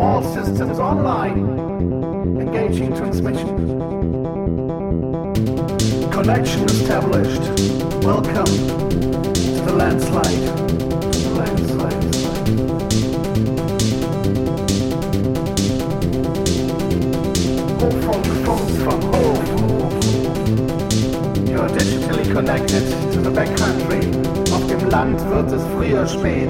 All 0.00 0.24
systems 0.24 0.78
online. 0.78 2.40
Engaging 2.40 2.94
transmission. 2.94 3.78
Connection 6.10 6.64
established. 6.64 7.42
Welcome 8.02 8.46
to 8.46 9.62
the 9.66 9.72
landslide. 9.76 10.46
The 11.12 11.30
landslide. 11.36 12.04
Home 17.78 18.00
from, 18.00 18.22
from, 18.42 18.58
from 18.82 19.00
home. 19.12 19.44
You're 21.46 21.68
digitally 21.68 22.32
connected 22.32 22.84
to 23.12 23.20
the 23.20 23.30
backcountry 23.30 24.47
landslide. 24.90 26.08
spät. 26.08 26.48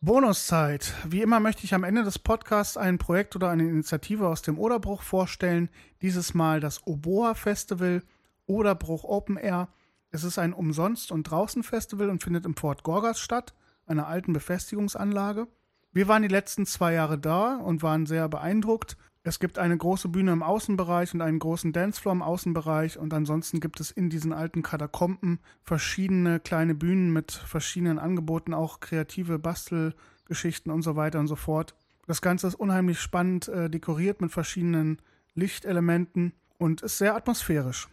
Bonuszeit. 0.00 0.94
Wie 1.08 1.22
immer 1.22 1.40
möchte 1.40 1.64
ich 1.64 1.74
am 1.74 1.82
Ende 1.82 2.04
des 2.04 2.18
Podcasts 2.18 2.76
ein 2.76 2.98
Projekt 2.98 3.34
oder 3.34 3.48
eine 3.50 3.64
Initiative 3.64 4.28
aus 4.28 4.42
dem 4.42 4.58
Oderbruch 4.58 5.02
vorstellen. 5.02 5.68
Dieses 6.00 6.32
Mal 6.32 6.60
das 6.60 6.86
Oboa 6.86 7.34
Festival 7.34 8.02
Oderbruch 8.46 9.04
Open 9.04 9.36
Air. 9.36 9.68
Es 10.10 10.22
ist 10.22 10.38
ein 10.38 10.52
Umsonst- 10.52 11.10
und 11.10 11.24
Draußen-Festival 11.24 12.08
und 12.08 12.22
findet 12.22 12.46
im 12.46 12.56
Fort 12.56 12.84
Gorgas 12.84 13.18
statt, 13.18 13.54
einer 13.86 14.06
alten 14.06 14.32
Befestigungsanlage. 14.32 15.48
Wir 15.96 16.08
waren 16.08 16.20
die 16.20 16.28
letzten 16.28 16.66
zwei 16.66 16.92
Jahre 16.92 17.16
da 17.16 17.56
und 17.56 17.82
waren 17.82 18.04
sehr 18.04 18.28
beeindruckt. 18.28 18.98
Es 19.22 19.40
gibt 19.40 19.58
eine 19.58 19.78
große 19.78 20.08
Bühne 20.08 20.30
im 20.30 20.42
Außenbereich 20.42 21.14
und 21.14 21.22
einen 21.22 21.38
großen 21.38 21.72
Dancefloor 21.72 22.12
im 22.12 22.20
Außenbereich 22.20 22.98
und 22.98 23.14
ansonsten 23.14 23.60
gibt 23.60 23.80
es 23.80 23.92
in 23.92 24.10
diesen 24.10 24.34
alten 24.34 24.62
Katakomben 24.62 25.38
verschiedene 25.62 26.38
kleine 26.38 26.74
Bühnen 26.74 27.14
mit 27.14 27.32
verschiedenen 27.32 27.98
Angeboten, 27.98 28.52
auch 28.52 28.80
kreative 28.80 29.38
Bastelgeschichten 29.38 30.70
und 30.70 30.82
so 30.82 30.96
weiter 30.96 31.18
und 31.18 31.28
so 31.28 31.36
fort. 31.36 31.74
Das 32.06 32.20
Ganze 32.20 32.46
ist 32.48 32.56
unheimlich 32.56 33.00
spannend 33.00 33.48
äh, 33.48 33.70
dekoriert 33.70 34.20
mit 34.20 34.32
verschiedenen 34.32 35.00
Lichtelementen 35.34 36.34
und 36.58 36.82
ist 36.82 36.98
sehr 36.98 37.16
atmosphärisch. 37.16 37.88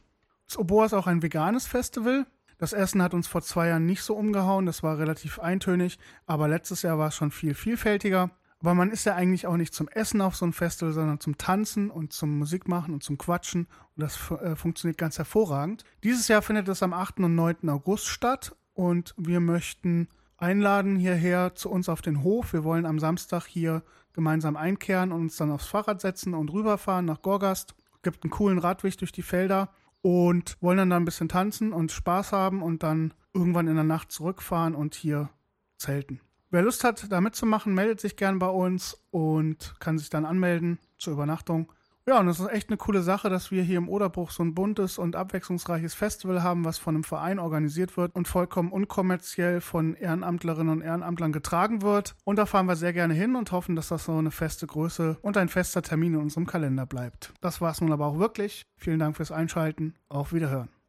Das 0.48 0.58
Oboa 0.58 0.88
ist 0.88 0.94
auch 0.94 1.08
ein 1.08 1.24
veganes 1.24 1.68
Festival. 1.68 2.26
Das 2.64 2.72
Essen 2.72 3.04
hat 3.04 3.14
uns 3.14 3.28
vor 3.28 3.42
zwei 3.42 3.68
Jahren 3.68 3.86
nicht 3.86 4.04
so 4.04 4.16
umgehauen, 4.16 4.66
das 4.66 4.84
war 4.84 4.98
relativ 4.98 5.38
eintönig, 5.38 6.00
aber 6.26 6.48
letztes 6.48 6.82
Jahr 6.82 6.98
war 6.98 7.10
es 7.10 7.16
schon 7.16 7.30
viel 7.30 7.56
vielfältiger. 7.56 8.32
Aber 8.62 8.74
man 8.74 8.90
ist 8.90 9.04
ja 9.04 9.16
eigentlich 9.16 9.48
auch 9.48 9.58
nicht 9.58 9.74
zum 9.74 9.90
Essen 9.90 10.22
auf 10.22 10.38
so 10.38 10.46
einem 10.46 10.54
Festival, 10.54 10.94
sondern 10.94 11.20
zum 11.20 11.38
Tanzen 11.38 11.90
und 11.90 12.14
zum 12.14 12.40
Musikmachen 12.40 12.94
und 12.94 13.04
zum 13.04 13.18
Quatschen. 13.18 13.68
Und 13.98 14.02
das 14.04 14.32
äh, 14.32 14.56
funktioniert 14.56 14.98
ganz 14.98 15.18
hervorragend. 15.18 15.84
Dieses 16.06 16.30
Jahr 16.30 16.42
findet 16.42 16.70
es 16.70 16.82
am 16.82 16.94
8. 16.94 17.20
und 17.20 17.36
9. 17.36 17.70
August 17.70 18.08
statt 18.08 18.56
und 18.74 19.14
wir 19.18 19.42
möchten 19.42 20.08
einladen 20.38 20.96
hierher 20.96 21.56
zu 21.56 21.70
uns 21.70 21.90
auf 21.90 22.02
den 22.02 22.24
Hof. 22.24 22.54
Wir 22.54 22.64
wollen 22.64 22.86
am 22.86 22.98
Samstag 22.98 23.46
hier 23.46 23.84
gemeinsam 24.14 24.56
einkehren 24.56 25.12
und 25.12 25.20
uns 25.20 25.36
dann 25.36 25.52
aufs 25.52 25.68
Fahrrad 25.68 26.00
setzen 26.00 26.34
und 26.34 26.54
rüberfahren 26.54 27.04
nach 27.04 27.22
Gorgast. 27.24 27.76
Gibt 28.04 28.24
einen 28.24 28.32
coolen 28.32 28.60
Radweg 28.60 28.98
durch 29.00 29.12
die 29.12 29.22
Felder 29.22 29.68
und 30.04 30.58
wollen 30.62 30.78
dann 30.78 30.90
da 30.90 30.98
ein 30.98 31.06
bisschen 31.06 31.30
tanzen 31.30 31.72
und 31.72 31.92
Spaß 31.92 32.34
haben 32.34 32.62
und 32.62 32.84
dann 32.84 33.14
irgendwann 33.34 33.68
in 33.68 33.76
der 33.76 33.86
Nacht 33.86 34.12
zurückfahren 34.12 34.76
und 34.76 34.96
hier 34.96 35.30
zelten. 35.78 36.20
Wer 36.52 36.62
Lust 36.62 36.84
hat, 36.84 37.12
da 37.12 37.22
mitzumachen, 37.22 37.74
meldet 37.74 38.02
sich 38.02 38.18
gern 38.18 38.38
bei 38.38 38.48
uns 38.48 39.02
und 39.12 39.74
kann 39.80 39.98
sich 39.98 40.10
dann 40.10 40.26
anmelden 40.26 40.78
zur 41.00 41.14
Übernachtung. 41.14 41.72
Ja, 42.06 42.20
und 42.20 42.28
es 42.28 42.42
ist 42.42 42.50
echt 42.50 42.68
eine 42.68 42.76
coole 42.76 43.02
Sache, 43.02 43.30
dass 43.30 43.50
wir 43.50 43.64
hier 43.64 43.78
im 43.78 43.88
Oderbruch 43.88 44.32
so 44.32 44.44
ein 44.44 44.54
buntes 44.54 44.98
und 44.98 45.16
abwechslungsreiches 45.16 45.94
Festival 45.94 46.44
haben, 46.44 46.66
was 46.66 46.78
von 46.78 46.96
einem 46.96 47.06
Verein 47.06 47.40
organisiert 47.40 47.96
wird 47.96 48.14
und 48.14 48.28
vollkommen 48.28 48.74
unkommerziell 48.74 49.62
von 49.62 49.96
Ehrenamtlerinnen 49.96 50.74
und 50.74 50.82
Ehrenamtlern 50.82 51.32
getragen 51.32 51.82
wird. 51.82 52.16
Und 52.26 52.36
da 52.36 52.46
fahren 52.46 52.66
wir 52.66 52.76
sehr 52.76 52.92
gerne 52.92 53.14
hin 53.14 53.38
und 53.38 53.54
hoffen, 53.54 53.78
dass 53.78 53.88
das 53.88 54.04
so 54.04 54.18
eine 54.18 54.32
feste 54.32 54.68
Größe 54.68 55.18
und 55.22 55.38
ein 55.38 55.48
fester 55.48 55.82
Termin 55.82 56.16
in 56.16 56.20
unserem 56.20 56.46
Kalender 56.46 56.86
bleibt. 56.86 57.34
Das 57.40 57.62
war 57.62 57.72
es 57.72 57.80
nun 57.80 57.94
aber 57.94 58.06
auch 58.08 58.20
wirklich. 58.20 58.66
Vielen 58.76 59.00
Dank 59.00 59.16
fürs 59.16 59.32
Einschalten. 59.32 59.96
Auf 60.10 60.34
Wiederhören. 60.34 60.83